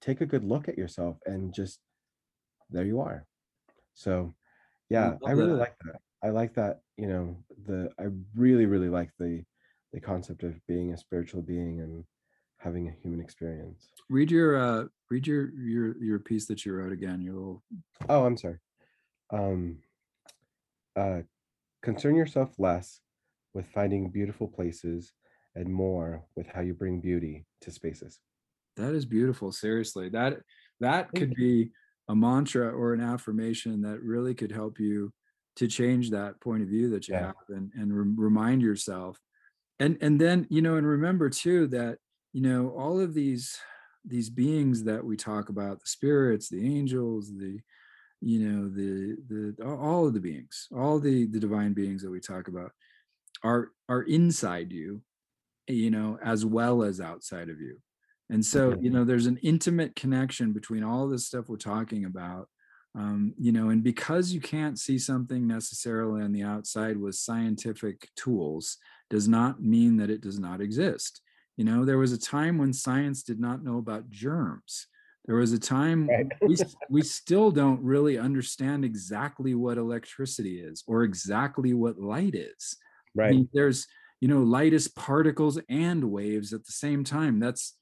[0.00, 1.80] take a good look at yourself and just
[2.70, 3.26] there you are.
[3.94, 4.34] So
[4.90, 5.58] yeah i, I really that.
[5.58, 6.00] like that.
[6.22, 7.36] I like that you know
[7.66, 8.04] the i
[8.36, 9.44] really really like the
[9.94, 12.04] the concept of being a spiritual being and
[12.58, 13.90] having a human experience.
[14.10, 17.62] Read your uh read your your your piece that you wrote again, your little
[18.08, 18.58] Oh, I'm sorry.
[19.30, 19.78] Um
[20.96, 21.20] uh
[21.82, 23.00] concern yourself less
[23.54, 25.12] with finding beautiful places
[25.54, 28.18] and more with how you bring beauty to spaces.
[28.76, 29.52] That is beautiful.
[29.52, 30.08] Seriously.
[30.08, 30.40] That
[30.80, 31.70] that could be
[32.08, 35.12] a mantra or an affirmation that really could help you
[35.56, 37.26] to change that point of view that you Yeah.
[37.26, 39.16] have and, and re- remind yourself
[39.80, 41.98] and and then you know and remember too that
[42.32, 43.58] you know all of these
[44.04, 47.58] these beings that we talk about the spirits the angels the
[48.20, 52.20] you know the the all of the beings all the the divine beings that we
[52.20, 52.70] talk about
[53.42, 55.02] are are inside you
[55.68, 57.78] you know as well as outside of you.
[58.30, 62.48] And so you know there's an intimate connection between all this stuff we're talking about
[62.94, 68.08] um, you know and because you can't see something necessarily on the outside with scientific
[68.16, 68.78] tools
[69.10, 71.20] does not mean that it does not exist.
[71.56, 74.86] You know there was a time when science did not know about germs.
[75.26, 76.26] There was a time Right.
[76.42, 76.56] we,
[76.90, 82.76] we still don't really understand exactly what electricity is or exactly what light is.
[83.18, 83.30] I right.
[83.30, 83.86] mean, there's
[84.20, 87.40] you know light is particles and waves at the same time.
[87.40, 87.74] That's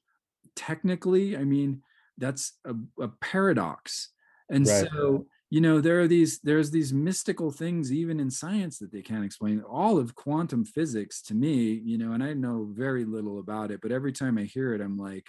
[0.55, 1.81] technically i mean
[2.17, 4.09] that's a, a paradox.
[4.49, 4.87] And Right.
[4.91, 9.03] so you know there are these there's these mystical things even in science that they
[9.03, 9.61] can't explain.
[9.61, 11.55] All of quantum physics to me
[11.91, 14.81] you know and i know very little about it but every time i hear it
[14.81, 15.27] i'm like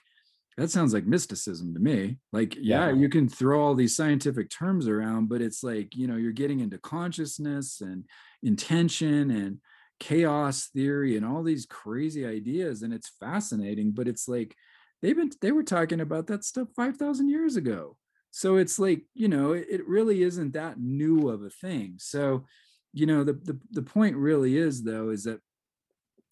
[0.56, 2.18] that sounds like mysticism to me.
[2.32, 2.92] Like yeah, Yeah.
[2.92, 6.60] you can throw all these scientific terms around but it's like you know you're getting
[6.60, 8.04] into consciousness and
[8.42, 9.58] intention and
[10.00, 14.56] chaos theory and all these crazy ideas and it's fascinating but it's like
[15.02, 17.96] they've been they were talking about that stuff 5000 years ago
[18.36, 21.94] so it's like you know it, really isn't that new of a thing.
[21.98, 22.46] So
[22.92, 25.38] you know the, the the point really is though is that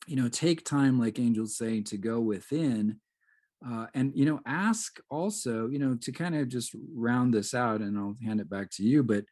[0.09, 2.99] you know take time like angels saying to go within
[3.65, 7.81] uh, and you know ask also you know to kind of just round this out
[7.81, 9.25] and i'll hand it back to you but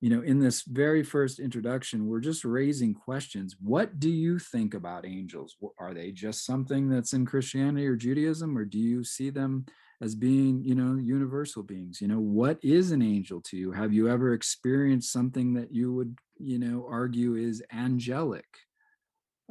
[0.00, 3.56] you know in this very first introduction we're just raising questions.
[3.60, 5.56] What do you think about angels?
[5.76, 9.66] Are they just something that's in christianity or judaism or do you see them
[10.02, 13.70] as being you know universal beings you know what is an angel to you?
[13.72, 18.46] Have you ever experienced something that you would you know argue is angelic?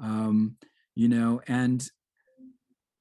[0.01, 0.57] Um
[0.93, 1.87] you know and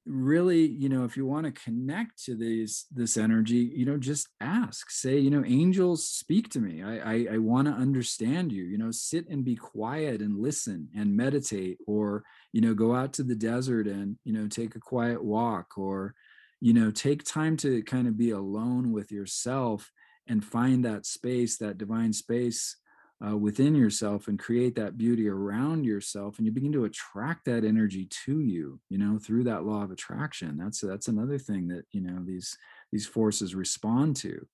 [0.05, 4.27] really you know if you want to connect to these this energy you know just
[4.39, 6.81] ask say you know angels speak to me.
[6.81, 8.63] I i, I want to understand you.
[8.63, 12.23] You know sit and be quiet and listen and meditate or
[12.53, 16.15] you know go out to the desert and you know take a quiet walk or
[16.61, 19.91] you know take time to kind of be alone with yourself
[20.27, 22.77] and find that space that divine space
[23.25, 27.63] uh, within yourself and create that beauty around yourself and you begin to attract that
[27.63, 30.57] energy to you you know through that law of attraction.
[30.57, 32.57] That's that's another thing that you know these
[32.91, 34.45] these forces respond to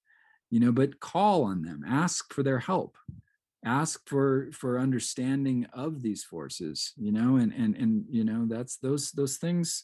[0.50, 1.84] you know but call on them.
[1.88, 2.98] Ask for their help.
[3.64, 8.78] Ask for for understanding of these forces you know and and and you know that's
[8.78, 9.84] those those things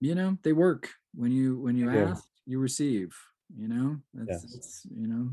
[0.00, 3.14] you know they work when you when you ask you receive
[3.56, 3.96] you know?
[4.14, 4.52] That's, Yes.
[4.54, 5.30] that's you know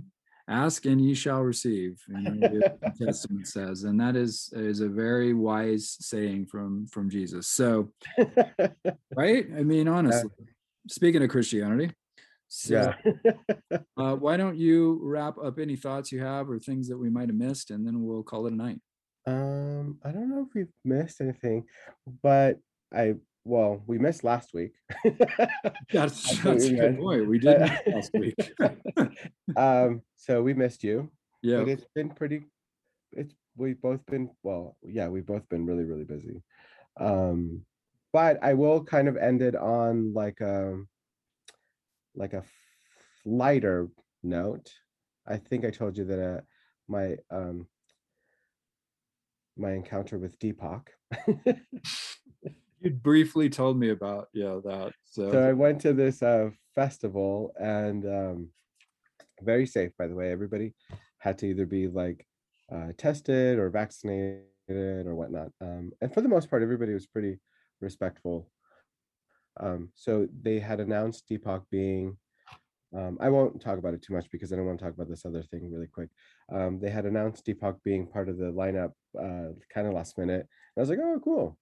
[0.47, 4.89] ask and ye shall receive you know, the testament says and that is is a
[4.89, 7.47] very wise saying from from jesus.
[7.47, 7.91] So
[9.15, 9.45] right?
[9.55, 10.29] I mean honestly
[10.89, 11.91] speaking of christianity
[12.47, 13.77] so yeah.
[13.97, 17.29] uh, why don't you wrap up any thoughts you have or things that we might
[17.29, 18.79] have missed and then we'll call it a night.
[19.25, 21.65] Um i don't know if we've missed anything
[22.21, 22.57] but
[22.93, 23.13] i
[23.43, 24.73] well we missed last week.
[25.91, 27.27] That's, That's a we good point.
[27.27, 28.35] We did last week.
[29.57, 31.11] Um so we missed you
[31.41, 31.59] yeah.
[31.59, 32.43] but it's been pretty
[33.11, 36.41] it's we've both been well yeah we've both been really really busy.
[36.99, 37.65] Um
[38.13, 40.77] but i will kind of end it on like a
[42.15, 42.43] like a
[43.25, 43.89] lighter
[44.23, 44.71] note.
[45.27, 46.41] I think i told you that uh,
[46.87, 47.67] my um
[49.57, 50.87] my encounter with deepak
[52.81, 57.53] you briefly told me about yeah that so, so i went to this uh festival
[57.59, 58.49] and um
[59.41, 60.73] very safe by the way everybody
[61.19, 62.25] had to either be like
[62.73, 67.39] uh tested or vaccinated or whatnot um and for the most part everybody was pretty
[67.81, 68.49] respectful
[69.59, 72.17] um so they had announced deepak being
[72.93, 75.07] um, I won't talk about it too much because I don't want to talk about
[75.07, 76.09] this other thing really quick.
[76.53, 80.41] Um, they had announced Deepak being part of the lineup uh, kind of last minute.
[80.41, 81.57] And I was like, oh, cool.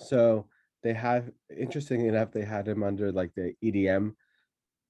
[0.00, 0.48] So
[0.82, 4.14] they have, interestingly enough, they had him under like the EDM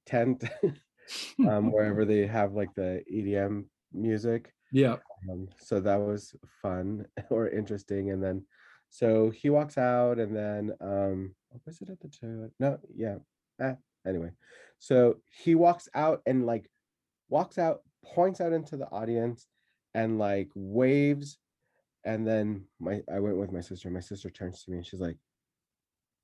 [0.06, 0.44] tent,
[1.46, 4.52] um, wherever they have like the EDM music.
[4.72, 4.96] yeah
[5.28, 8.10] Um, so that was fun or interesting.
[8.10, 8.46] And then,
[8.90, 12.52] so he walks out, and then, um, oh, was it at the toilet?
[12.60, 13.18] No, yeah.
[13.60, 13.76] Ah,
[14.06, 14.30] anyway,
[14.78, 16.70] so he walks out and like
[17.28, 19.48] walks out, points out into the audience,
[19.94, 21.38] and like waves.
[22.04, 23.90] And then my I went with my sister.
[23.90, 25.16] My sister turns to me and she's like,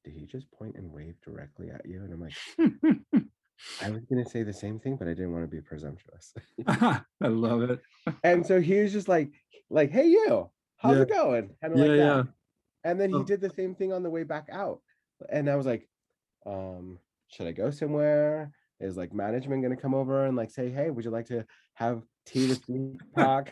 [0.05, 2.35] "Did he just point and wave directly at you?" And I'm like,
[3.83, 6.35] I was gonna say the same thing, but I didn't want to be presumptuous.
[6.67, 7.81] I love it.
[8.25, 9.31] and so he was just like,
[9.71, 11.03] like, hey you, how's Yeah.
[11.03, 11.51] it going?
[11.63, 12.23] Kind of Yeah, like yeah.
[12.85, 13.25] And then he Oh.
[13.25, 14.81] did the same thing on the way back out.
[15.31, 15.89] And I was like,
[16.47, 18.53] um, should I go somewhere?
[18.81, 22.03] Is like management gonna come over and like say, hey, would you like to have
[22.27, 23.49] tea with me, Deepak?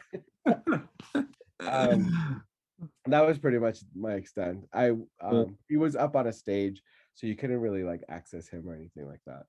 [1.60, 2.42] Um,
[3.06, 4.68] that was pretty much my extent.
[4.72, 4.90] I
[5.20, 6.82] um he was up on a stage,
[7.14, 9.44] so you couldn't really like access him or anything like that.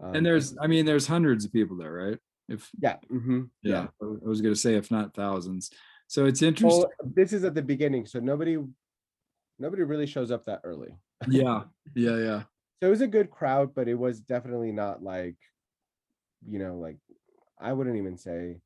[0.00, 2.18] Um, and there's, I mean, there's hundreds of people there, right?
[2.48, 5.70] If yeah, mhm, yeah, I was- I was gonna say if not thousands.
[6.08, 6.82] So it's interesting.
[6.82, 8.58] Well, this is at the beginning, so nobody
[9.58, 10.94] nobody really shows up that early.
[11.28, 11.62] yeah,
[11.94, 12.42] yeah, yeah.
[12.82, 15.36] So it was a good crowd, but it was definitely not like,
[16.46, 16.98] you know, like
[17.58, 18.60] I wouldn't even say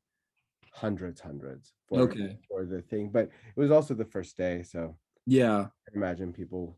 [0.79, 2.37] hundreds, hundreds for Okay.
[2.49, 3.09] for the thing.
[3.11, 3.25] But
[3.55, 6.77] it was also the first day, so Yeah, I imagine people.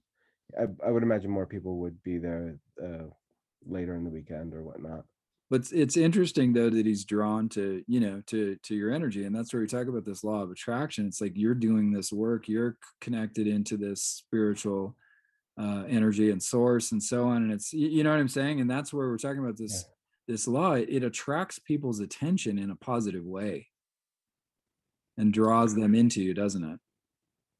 [0.60, 3.08] I, I would imagine more people would be there uh,
[3.66, 5.06] later in the weekend or whatnot.
[5.49, 9.24] but it's- it's interesting though that he's drawn to you know to to your energy
[9.26, 12.12] and that's where we talk about this law of attraction it's like you're doing this
[12.12, 14.95] work you're connected into this spiritual
[15.58, 18.70] uh energy and source and so on and it's you know what i'm saying and
[18.72, 19.76] that's where we're talking about this
[20.28, 23.68] this law it, it attracts people's attention in a positive way
[25.22, 26.80] and draws them into you doesn't it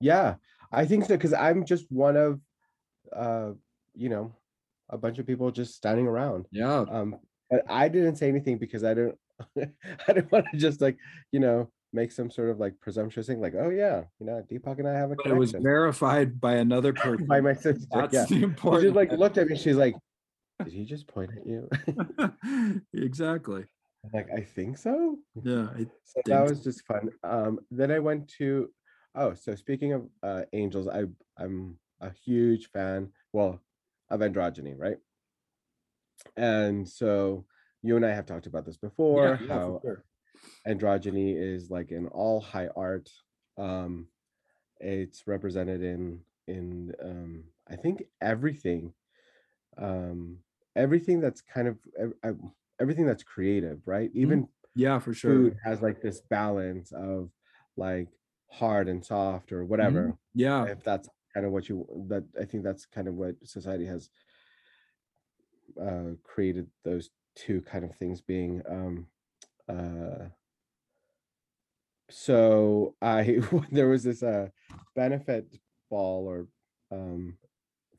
[0.01, 0.36] Yeah,
[0.72, 2.41] I think so because I'm just one of,
[3.16, 3.51] uh,
[3.93, 4.34] you know,
[4.89, 6.47] a bunch of people just standing around.
[6.51, 7.18] yeah Um,
[7.49, 9.16] but I didn't say anything because I don't,
[9.57, 10.97] I didn't want to just like,
[11.32, 14.80] you know, make some sort of like presumptuous thing, like, oh yeah, you know, Deepak
[14.80, 17.86] and I have a but it was verified by another person by my sister.
[17.91, 19.55] that's yeah, the she important just like looked at me.
[19.55, 19.93] She's like,
[20.64, 21.70] did he just point at you?
[22.93, 23.66] exactly
[24.03, 25.17] I'm like, I think so.
[25.43, 26.49] yeah I, So that so.
[26.49, 27.09] was just fun.
[27.23, 28.69] Um, then I went to,
[29.15, 31.03] oh, so speaking of uh, angels, I
[31.37, 33.61] I'm a huge fan, well,
[34.09, 34.97] of androgyny, right?
[36.37, 37.45] And so
[37.81, 40.03] you and I have talked about this before, yeah, yeah, how sure.
[40.67, 43.09] androgyny is like in all high art.
[43.57, 44.07] Um,
[44.79, 48.93] it's represented in in um, I think everything,
[49.77, 50.39] um,
[50.75, 52.41] everything that's kind of ev- ev-
[52.82, 54.11] everything that's creative, right?
[54.13, 55.36] Even Yeah, for sure.
[55.36, 57.32] food has like this balance of
[57.77, 58.09] like
[58.51, 62.63] hard and soft or whatever Yeah, if that's kind of what you that i think
[62.63, 64.09] that's kind of what society has
[65.79, 69.07] uh created those two kind of things being um
[69.69, 70.27] uh
[72.09, 73.39] so i
[73.71, 74.47] there was this uh
[74.95, 75.47] benefit
[75.89, 76.47] ball or
[76.91, 77.38] um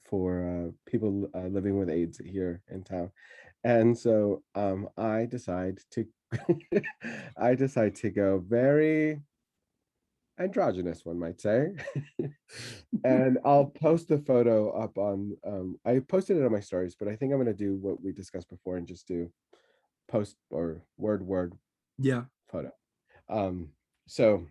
[0.05, 3.11] for uh people uh, living with aids here in town
[3.65, 6.07] and so um i decide to
[7.37, 9.21] i decide to go very
[10.39, 11.69] androgynous one might say
[13.05, 17.07] and i'll post the photo up on um i posted it on my stories but
[17.07, 19.31] i think i'm going to do what we discussed before and just do
[20.09, 21.55] post or word word
[21.99, 22.23] yeah.
[22.51, 22.71] photo
[23.29, 23.69] um
[24.07, 24.45] so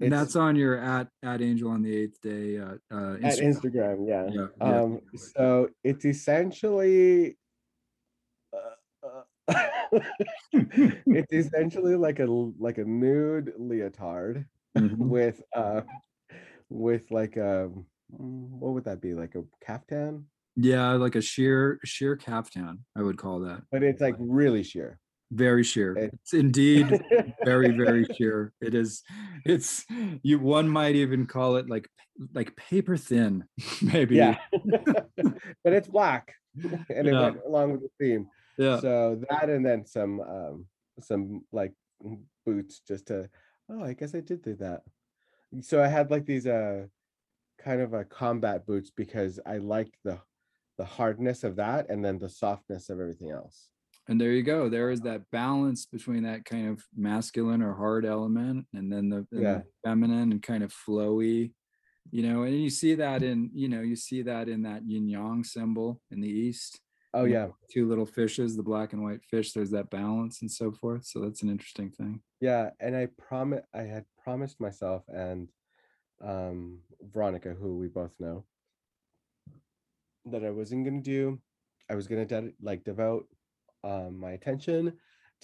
[0.00, 3.46] And that's on your at at Angel on the eighth day uh, uh at Instagram.
[3.48, 4.80] instagram yeah Yeah, yeah.
[4.80, 7.36] um so it's essentially
[10.52, 14.46] it's essentially like a like a nude leotard
[14.76, 14.96] Mhm.
[14.98, 15.82] with uh
[16.70, 17.80] with like a mm,
[18.10, 20.26] what would that be like a caftan
[20.56, 23.62] Yeah, like a sheer sheer caftan, I would call that.
[23.70, 24.98] but it's like really sheer
[25.30, 25.96] Very sheer.
[25.96, 26.86] It's indeed
[27.44, 28.52] very very sheer.
[28.60, 29.02] It is.
[29.44, 29.84] It's
[30.22, 30.38] you.
[30.38, 31.88] One might even call it like
[32.34, 33.44] like paper thin,
[33.82, 34.16] maybe.
[34.16, 34.36] yeah
[35.64, 36.34] but it's black
[36.88, 37.30] and it Yeah.
[37.32, 38.28] went along with the theme
[38.58, 38.80] Yeah.
[38.80, 40.66] so that and then some um
[41.00, 41.72] some like
[42.44, 43.28] boots just to
[43.70, 44.82] oh i guess i did do that
[45.60, 46.86] so i had like these uh
[47.58, 50.18] kind of a combat boots because i liked the
[50.78, 53.68] the hardness of that and then the softness of everything else
[54.08, 54.68] And there you go.
[54.68, 59.20] There is that balance between that kind of masculine or hard element and then the,
[59.30, 59.58] and Yeah.
[59.62, 61.54] the feminine and kind of flowy,
[62.10, 65.06] you know, and you see that in, you know, you see that in that yin
[65.08, 66.82] yang symbol in the East.
[67.14, 70.72] Oh yeah Two little fishes, the black and white fish, there's that balance and so
[70.72, 71.04] forth.
[71.06, 72.20] So that's an interesting thing.
[72.40, 75.48] Yeah, and I promise I had promised myself and
[76.22, 78.44] um Veronica, who we both know,
[80.26, 81.40] that I wasn't gonna do.
[81.90, 83.26] I was gonna ded- like devote
[83.84, 84.92] um, my attention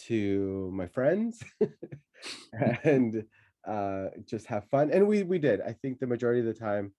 [0.07, 1.43] to my friends
[2.85, 3.25] and
[3.66, 4.91] uh, just have fun.
[4.91, 5.61] And we we did.
[5.61, 6.93] I think the majority of the time,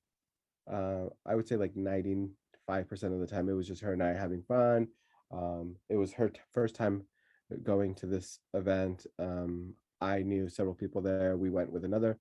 [0.72, 2.28] uh, I would say like ninety
[2.70, 4.88] five percent of the time, it was just her and I having fun.
[5.32, 7.04] Um, it was her t- first time
[7.64, 9.08] going to this event.
[9.18, 11.36] Um, I knew several people there.
[11.36, 12.20] We went with another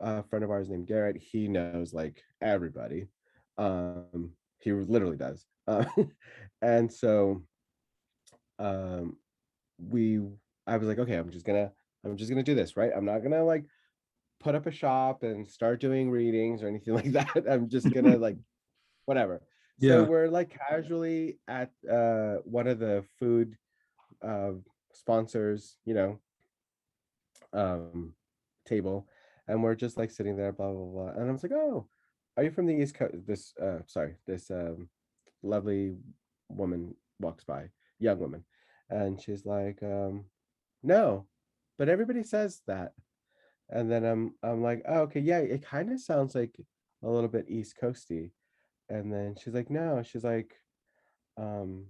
[0.00, 1.18] uh, friend of ours named Garrett.
[1.18, 3.06] He knows like everybody.
[3.58, 4.30] Um,
[4.60, 5.44] he literally does.
[5.66, 5.84] Uh,
[6.62, 7.42] and so
[8.58, 9.16] um
[9.78, 10.20] we
[10.66, 11.70] I was like, okay, I'm just gonna
[12.04, 12.92] I'm just gonna do this, right?
[12.96, 13.64] I'm not gonna like
[14.40, 17.44] put up a shop and start doing readings or anything like that.
[17.50, 18.36] I'm just gonna like
[19.04, 19.42] whatever.
[19.78, 19.92] Yeah.
[19.92, 23.56] So we're like casually at uh one of the food
[24.22, 24.52] uh
[24.92, 26.20] sponsors, you know,
[27.52, 28.14] um
[28.66, 29.08] table
[29.48, 31.08] and we're just like sitting there, blah blah blah.
[31.20, 31.88] And I was like, oh,
[32.36, 33.26] are you from the East Coast?
[33.26, 34.88] This uh sorry, this um
[35.42, 35.96] lovely
[36.48, 38.44] woman walks by, young woman,
[38.90, 40.24] and she's like, um,
[40.82, 41.26] no,
[41.78, 42.92] but everybody says that.
[43.68, 46.54] And then I'm I'm like, oh, okay, yeah, it kind of sounds like
[47.02, 48.30] a little bit East Coasty.
[48.92, 50.52] And then she's like, no, she's like,
[51.38, 51.86] um,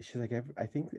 [0.00, 0.90] she's like, I think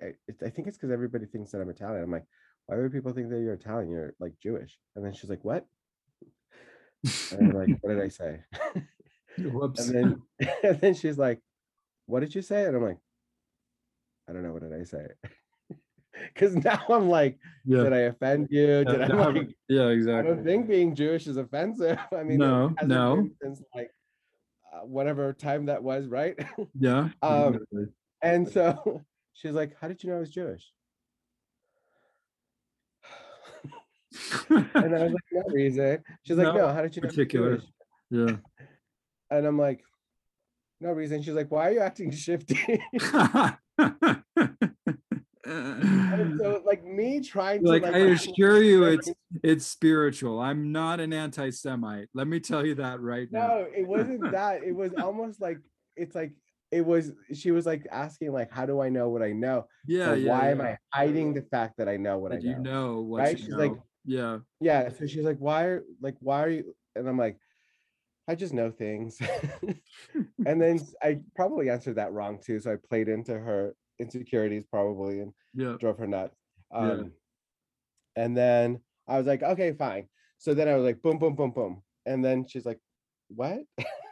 [0.46, 2.04] I think it's because everybody thinks that I'm Italian.
[2.04, 2.26] I'm like,
[2.66, 3.90] why would people think that you're Italian?
[3.90, 4.78] You're like Jewish.
[4.98, 5.66] And then she's like, what?
[7.32, 8.42] And I'm like, what did I say?
[9.38, 9.88] Whoops.
[9.88, 11.40] And then and then she's like,
[12.06, 12.66] what did you say?
[12.66, 13.00] And I'm like,
[14.30, 15.08] I don't know, what did I say?
[16.34, 17.84] Because now I'm like, yeah.
[17.84, 18.84] did I offend you?
[18.84, 20.34] Did I Yeah, like yeah, I exactly.
[20.36, 21.98] don't think being Jewish is offensive.
[22.12, 23.30] I mean, No, no.
[23.42, 23.90] Since like
[24.84, 26.38] whatever time that was, right?
[26.80, 27.10] Yeah.
[27.22, 27.86] Um, exactly.
[28.22, 29.02] and so
[29.34, 30.72] she's like, How did you know I was Jewish?
[34.50, 36.04] And I was like, No reason.
[36.24, 37.62] She's like, No No, how did you know particular.
[38.10, 38.36] Yeah.
[39.30, 39.82] And I'm like,
[40.80, 41.22] No reason.
[41.22, 42.82] She's like, Why are you acting shifty?
[43.78, 44.23] and
[45.46, 49.12] so like me trying to like like I assure you, it's
[49.44, 50.40] it's spiritual.
[50.40, 52.10] I'm not an anti-Semite.
[52.14, 53.48] Let me tell you that right now.
[53.48, 54.64] No, it wasn't that.
[54.64, 55.58] It was almost like
[55.96, 56.34] it's like
[56.72, 59.68] it was she was like asking like how do I know what I know?
[59.86, 60.32] Yeah, Or yeah.
[60.32, 60.62] why am.
[60.62, 62.50] I hiding the fact that I know what That I know?
[62.50, 63.38] you know what right?
[63.40, 63.74] She's like-
[64.06, 64.40] yeah.
[64.60, 64.90] Yeah.
[64.90, 67.38] So she's like, why are like why are you and I'm like,
[68.28, 69.18] I just know things.
[70.46, 72.60] and then I probably answered that wrong too.
[72.60, 75.78] So I played into her insecurities probably and Yeah.
[75.80, 76.38] drove her nuts.
[76.80, 76.96] Yeah.
[76.98, 77.14] Um
[78.16, 80.10] and then I was like, okay, fine.
[80.38, 81.84] So then I was like, boom, boom, boom, boom.
[82.06, 82.80] And then she's like,
[83.30, 83.62] what?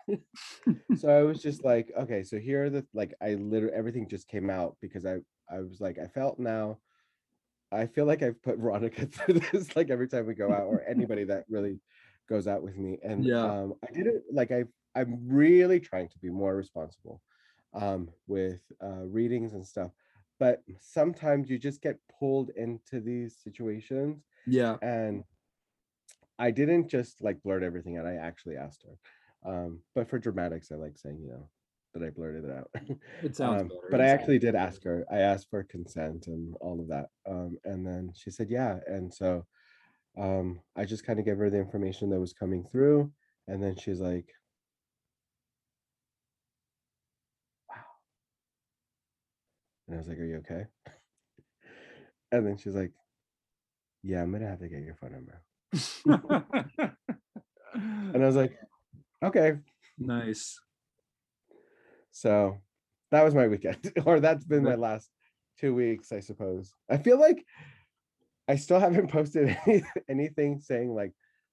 [0.94, 4.28] so I was just like, okay, so here are the like I literally everything just
[4.28, 5.18] came out because I
[5.50, 6.80] I was like, I felt now.
[7.72, 10.84] I feel like I've put Veronica through this like every time we go out, or
[10.84, 11.82] anybody that really
[12.30, 13.00] goes out with me.
[13.04, 13.44] And Yeah.
[13.44, 14.66] um I did it like I
[14.96, 17.22] I'm really trying to be more responsible
[17.74, 19.92] um with uh readings and stuff.
[20.40, 24.78] But sometimes you just get pulled into these situations Yeah.
[24.82, 25.24] and
[26.40, 28.06] I didn't just like blurt everything out.
[28.06, 28.98] I actually asked her.
[29.50, 31.50] Um, but for dramatics, I like saying, you know,
[31.94, 32.72] that I blurted it out.
[33.22, 33.80] It sounds Um, better.
[33.90, 35.06] but I It sounds actually did ask her.
[35.12, 37.10] I asked for consent and all of that.
[37.28, 38.80] Um, and then she said, yeah.
[38.88, 39.46] And so
[40.18, 43.12] um, I just kind of gave her the information that was coming through.
[43.48, 44.30] And then she's like,
[49.92, 50.66] And I was like, are you okay?
[52.34, 52.94] And then she's like,
[54.04, 56.96] yeah, I'm to have to get your phone number.
[57.74, 58.58] And I was like,
[59.22, 59.58] okay.
[59.98, 60.60] nice.
[62.12, 62.58] So
[63.12, 65.10] that was my weekend, or that's been my last
[65.60, 66.74] two weeks, I suppose.
[66.90, 67.46] I feel like
[68.48, 71.12] I still haven't posted any, anything saying like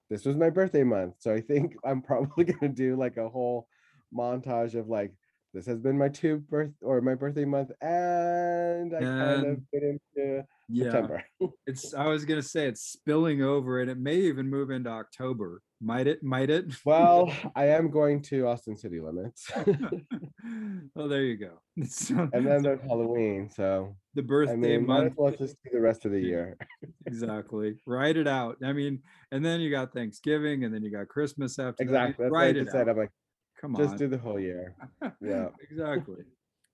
[0.09, 1.15] this was my birthday month.
[1.19, 3.67] So I think I'm probably gonna do like a whole
[4.13, 5.13] montage of like
[5.53, 9.83] this has been my two birth or my birthday month, and I kind of get
[9.83, 10.83] into Yeah.
[10.91, 11.23] September.
[11.67, 15.61] It's I was gonna say it's spilling over and it may even move into October.
[15.81, 16.21] Might it?
[16.23, 16.65] Might it?
[16.83, 19.49] Well, I am going to Austin City Limits,
[20.95, 21.61] oh, there you go.
[21.85, 23.49] So, and then there's Halloween.
[23.49, 25.13] So the I birthday mean, might as month.
[25.17, 26.57] well just do the rest of the year.
[27.05, 27.77] Exactly.
[27.85, 28.57] Write it out.
[28.63, 29.01] I mean,
[29.31, 31.83] and then you got Thanksgiving and then you got Christmas after that.
[31.83, 32.25] Exactly.
[32.25, 32.81] That's Write it just said.
[32.89, 32.89] out.
[32.89, 33.11] I'm like,
[33.59, 34.75] Come just do the whole year.
[35.21, 35.49] Yeah.
[35.71, 36.23] exactly.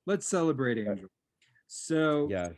[0.06, 1.10] Let's celebrate Angel.
[1.68, 2.50] So Yeah.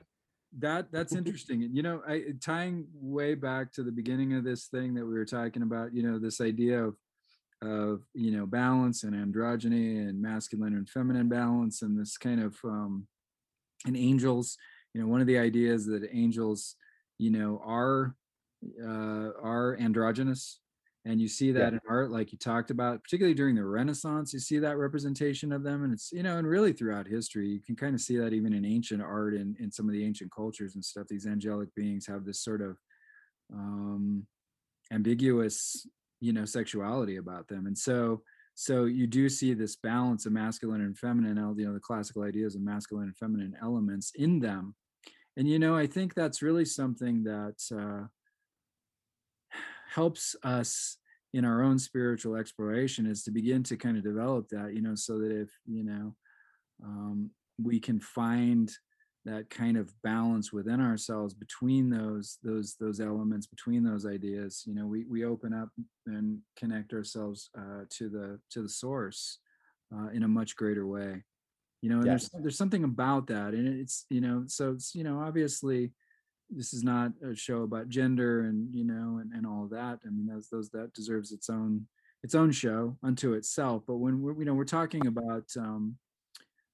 [0.59, 1.63] that that's interesting.
[1.63, 5.13] And you know, I tying way back to the beginning of this thing that we
[5.13, 6.95] were talking about, you know, this idea of
[7.61, 12.55] of you know balance and androgyny and masculine and feminine balance and this kind of
[12.63, 13.07] um
[13.87, 14.57] and angels
[14.93, 16.75] you know one of the ideas that angels
[17.17, 18.15] you know are
[18.83, 20.59] uh are androgynous
[21.07, 24.39] and you see that in art like you talked about particularly during the renaissance you
[24.39, 27.75] see that representation of them and it's you know and really throughout history you can
[27.75, 30.75] kind of see that even in ancient art and in some of the ancient cultures
[30.75, 32.77] and stuff these angelic beings have this sort of
[33.53, 34.25] um
[34.91, 35.87] ambiguous
[36.19, 37.67] you know sexuality about them.
[37.67, 38.21] And so
[38.55, 42.55] so you do see this balance of masculine and feminine you know the classical ideas
[42.55, 44.75] of masculine and feminine elements in them.
[45.35, 48.07] And you know i think that's really something that uh
[49.97, 50.99] helps us
[51.33, 54.93] in our own spiritual exploration is to begin to kind of develop that you know
[54.93, 56.15] so that if you know
[56.85, 58.71] um, we can find
[59.25, 64.75] that kind of balance within ourselves between those those those elements between those ideas you
[64.75, 65.69] know we we open up
[66.05, 69.39] and connect ourselves uh, to the to the source
[69.95, 71.23] uh, in a much greater way
[71.81, 72.29] you know and Yes.
[72.29, 75.91] there's there's something about that and it's you know so it's you know obviously
[76.49, 79.99] this is not a show about gender and you know and, and all of that
[80.05, 81.85] i mean those those that deserves its own
[82.23, 85.95] its own show unto itself but when we're you know we're talking about um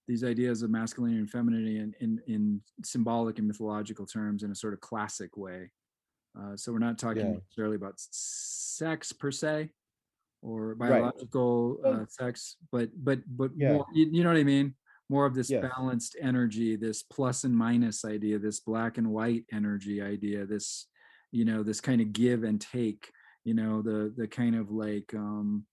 [0.08, 4.56] these ideas of masculinity and femininity in, in, in symbolic and mythological terms in a
[4.56, 5.72] sort of classic way.
[6.38, 7.32] Uh, so we're not talking Yeah.
[7.40, 9.70] necessarily about sex per se
[10.42, 13.76] or biological Well- uh, sex, but but but Yeah.
[13.76, 14.76] more, you, you know what I mean?
[15.14, 15.64] More of this Yes.
[15.76, 20.88] balanced energy, this plus and minus idea, this black and white energy idea, this
[21.32, 23.12] you know this kind of give and take.
[23.44, 25.66] You know the the kind of like um,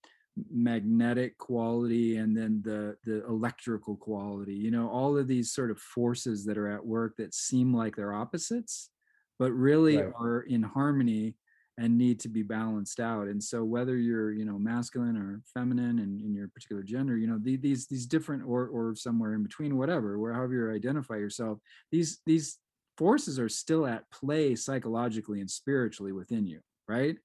[0.51, 5.79] magnetic quality and then the the electrical quality you know all of these sort of
[5.79, 8.91] forces that are at work that seem like they're opposites
[9.39, 10.15] but really Right.
[10.19, 11.35] are in harmony
[11.81, 15.99] and need to be balanced out and so whether you're you know masculine or feminine
[15.99, 19.43] and in your particular gender you know the, these these different or or somewhere in
[19.43, 21.59] between whatever wherever you identify yourself
[21.91, 22.59] these these
[22.99, 27.17] forces are still at play psychologically and spiritually within you right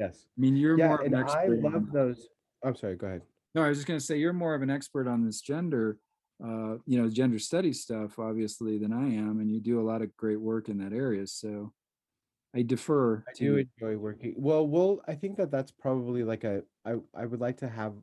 [0.00, 0.26] Yes.
[0.36, 2.28] i mean you're Yeah, more of and an I love those.
[2.64, 2.96] I'm sorry.
[2.96, 3.22] Go ahead.
[3.54, 5.98] no, I was just going to say you're more of an expert on this gender,
[6.44, 10.02] uh, you know, gender study stuff, obviously, than I am, and you do a lot
[10.02, 11.26] of great work in that area.
[11.26, 11.72] So
[12.54, 14.34] I defer I to do enjoy working.
[14.36, 16.62] Well, well, I think that that's probably like a.
[16.84, 17.94] I I would like to have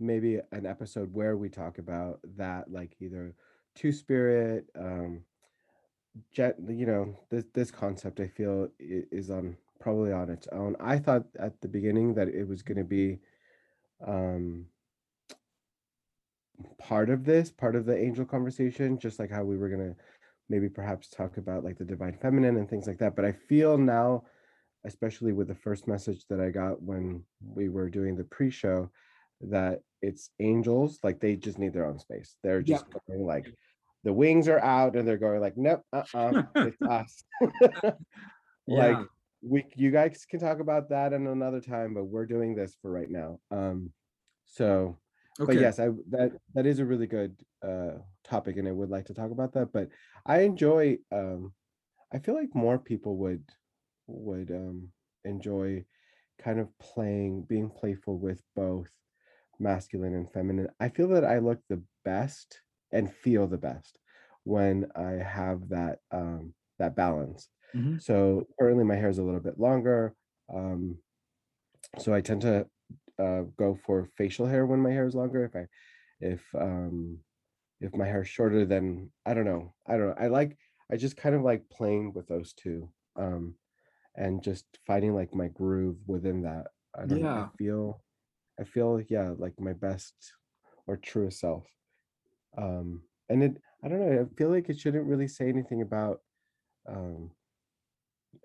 [0.00, 3.34] maybe an episode where we talk about that, like either
[3.74, 5.22] two spirit, um,
[6.32, 6.56] jet.
[6.68, 10.76] You know, this this concept I feel is on probably on its own.
[10.80, 13.18] I thought at the beginning that it was going to be,
[14.06, 14.66] um,
[16.78, 19.94] part of this, part of the angel conversation, just like how we were gonna
[20.52, 23.16] maybe perhaps talk about like the divine feminine and things like that.
[23.16, 24.24] But I feel now,
[24.84, 28.90] especially with the first message that I got when we were doing the pre-show,
[29.40, 32.36] that it's angels, like they just need their own space.
[32.42, 32.76] They're Yeah.
[32.76, 33.46] just going like
[34.04, 37.24] the wings are out and they're going like, nope, uh-uh, it's us.
[38.68, 39.04] like Yeah.
[39.40, 42.90] we you guys can talk about that in another time, but we're doing this for
[42.90, 43.40] right now.
[43.50, 43.90] Um
[44.44, 44.98] so
[45.40, 45.48] Okay.
[45.48, 49.06] but yes i that that is a really good uh topic and i would like
[49.06, 49.88] to talk about that but
[50.26, 51.54] i enjoy um
[52.12, 53.50] i feel like more people would
[54.06, 54.92] would um
[55.24, 55.84] enjoy
[56.38, 58.90] kind of playing being playful with both
[59.58, 63.98] masculine and feminine i feel that i look the best and feel the best
[64.44, 67.98] when i have that um that balance Mhm.
[67.98, 70.16] so currently my hair is a little bit longer
[70.52, 70.98] um
[71.98, 72.66] so i tend to
[73.22, 75.44] uh, go for facial hair when my hair is longer.
[75.44, 75.66] If I,
[76.20, 77.18] if um,
[77.80, 79.74] if my hair is shorter, then I don't know.
[79.86, 80.16] I don't know.
[80.18, 80.56] I like.
[80.90, 83.54] I just kind of like playing with those two, um,
[84.16, 86.66] and just finding like my groove within that.
[86.96, 87.28] I don't know.
[87.28, 87.44] Yeah.
[87.44, 88.02] I feel,
[88.60, 90.14] I feel yeah, like my best
[90.86, 91.66] or truest self.
[92.58, 93.62] Um, and it.
[93.84, 94.22] I don't know.
[94.22, 96.20] I feel like it shouldn't really say anything about.
[96.88, 97.30] Um,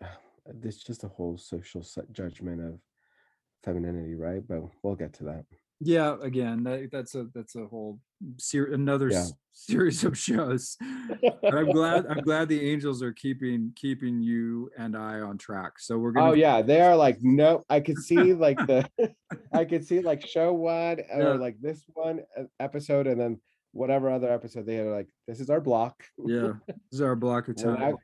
[0.46, 2.80] there's just a whole social judgment of
[3.64, 4.42] femininity, right?
[4.48, 5.46] But we'll get to that.
[5.80, 6.16] Yeah.
[6.24, 8.00] Again, that, that's a that's a whole
[8.38, 9.20] ser- another Yeah.
[9.20, 10.76] s- series of shows.
[11.22, 15.74] But I'm glad I'm glad the angels are keeping keeping you and I on track.
[15.80, 17.64] So we're gonna Oh yeah, they are like no.
[17.70, 18.90] I could see like the,
[19.54, 21.28] I could see like show one or Yeah.
[21.34, 23.40] like this one uh, episode, and then
[23.74, 25.10] whatever other episode they are like.
[25.28, 26.04] This is our block.
[26.26, 26.54] yeah.
[26.68, 27.96] This is our block of We're time.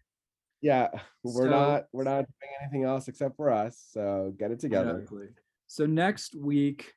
[0.62, 0.90] yeah,
[1.24, 3.84] we're So- not we're not doing anything else except for us.
[3.90, 4.92] So get it together.
[5.00, 5.28] Exactly.
[5.74, 6.94] So next week,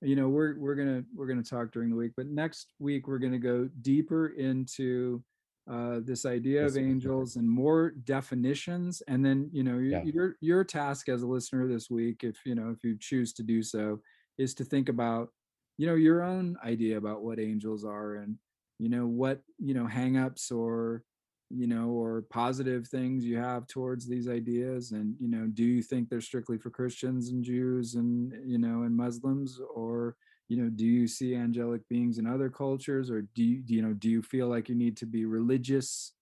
[0.00, 3.20] you know, we're we're gonna we're gonna talk during the week, but next week we're
[3.20, 5.22] gonna go deeper into
[5.70, 9.98] uh, this idea Yes, of angels and more definitions, and then you know Yeah.
[10.04, 13.32] your your your task as a listener this week, if you know if you choose
[13.34, 14.00] to do so,
[14.36, 15.28] is to think about
[15.76, 18.36] you know your own idea about what angels are and
[18.80, 21.04] you know what you know hangups or
[21.50, 24.92] you know or positive things you have towards these ideas?
[24.92, 28.82] And you know do you think they're strictly for christians and jews and you know
[28.82, 29.60] and muslims?
[29.74, 30.16] Or
[30.48, 33.10] you know do you see angelic beings in other cultures?
[33.10, 36.12] Or do you, you know do you feel like you need to be religious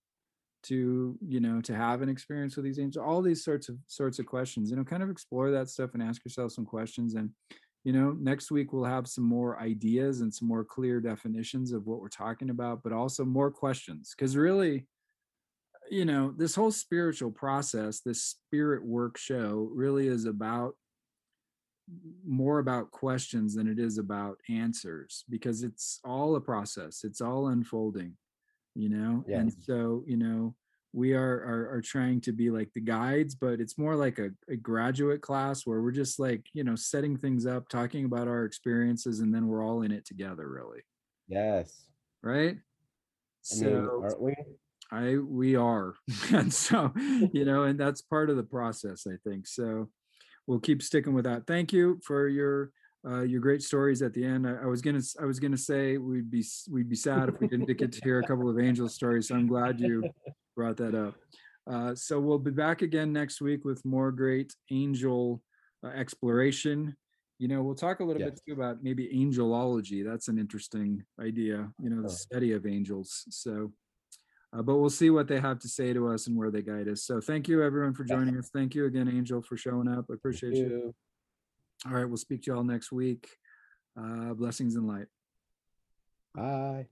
[0.65, 3.05] to you know to have an experience with these angels?
[3.05, 6.03] All these sorts of sorts of questions you know kind of explore that stuff and
[6.03, 7.15] ask yourself some questions.
[7.15, 7.31] And
[7.83, 11.87] you know next week we'll have some more ideas and some more clear definitions of
[11.87, 14.15] what we're talking about but also more questions.
[14.17, 14.87] Because really
[15.91, 20.75] you know this whole spiritual process this spirit work show really is about
[22.27, 27.49] more about questions than it is about answers because it's all a process it's all
[27.49, 28.17] unfolding
[28.77, 29.25] you know?
[29.41, 30.55] And so, you know,
[30.93, 34.31] we are, are, are trying to be like the guides, but it's more like a,
[34.49, 38.45] a graduate class where we're just like, you know, setting things up, talking about our
[38.45, 40.81] experiences, and then we're all in it together, really.
[41.27, 41.87] Yes.
[42.23, 42.57] Right?
[42.57, 44.35] I mean, So aren't we?
[44.93, 45.95] I, we are.
[46.33, 46.93] And so,
[47.33, 49.47] you know, and that's part of the process, I think.
[49.47, 49.89] So
[50.47, 51.47] we'll keep sticking with that.
[51.47, 52.71] Thank you for your,
[53.07, 54.47] uh, your great stories at the end.
[54.49, 57.47] I, I was gonna, I was gonna say we'd be, we'd be sad if we
[57.49, 59.29] didn't get to hear a couple of angel stories.
[59.29, 60.11] So I'm glad you
[60.57, 61.15] brought that up.
[61.69, 65.43] Uh, so we'll be back again next week with more great angel
[65.85, 66.97] uh, exploration.
[67.39, 70.05] You know, we'll talk a little bit too about maybe angelology.
[70.05, 72.11] That's an interesting idea, you know, the Oh.
[72.13, 73.25] study of angels.
[73.31, 73.73] So,
[74.53, 76.89] uh, but we'll see what they have to say to us and where they guide
[76.89, 77.03] us.
[77.03, 78.51] So thank you everyone for joining us.
[78.53, 80.07] Thank you again, Angel, for showing up.
[80.11, 80.69] I appreciate you.
[80.69, 80.95] You.
[81.87, 83.29] All right, we'll speak to you all next week.
[83.99, 85.07] Uh, blessings and light.
[86.35, 86.87] Bye.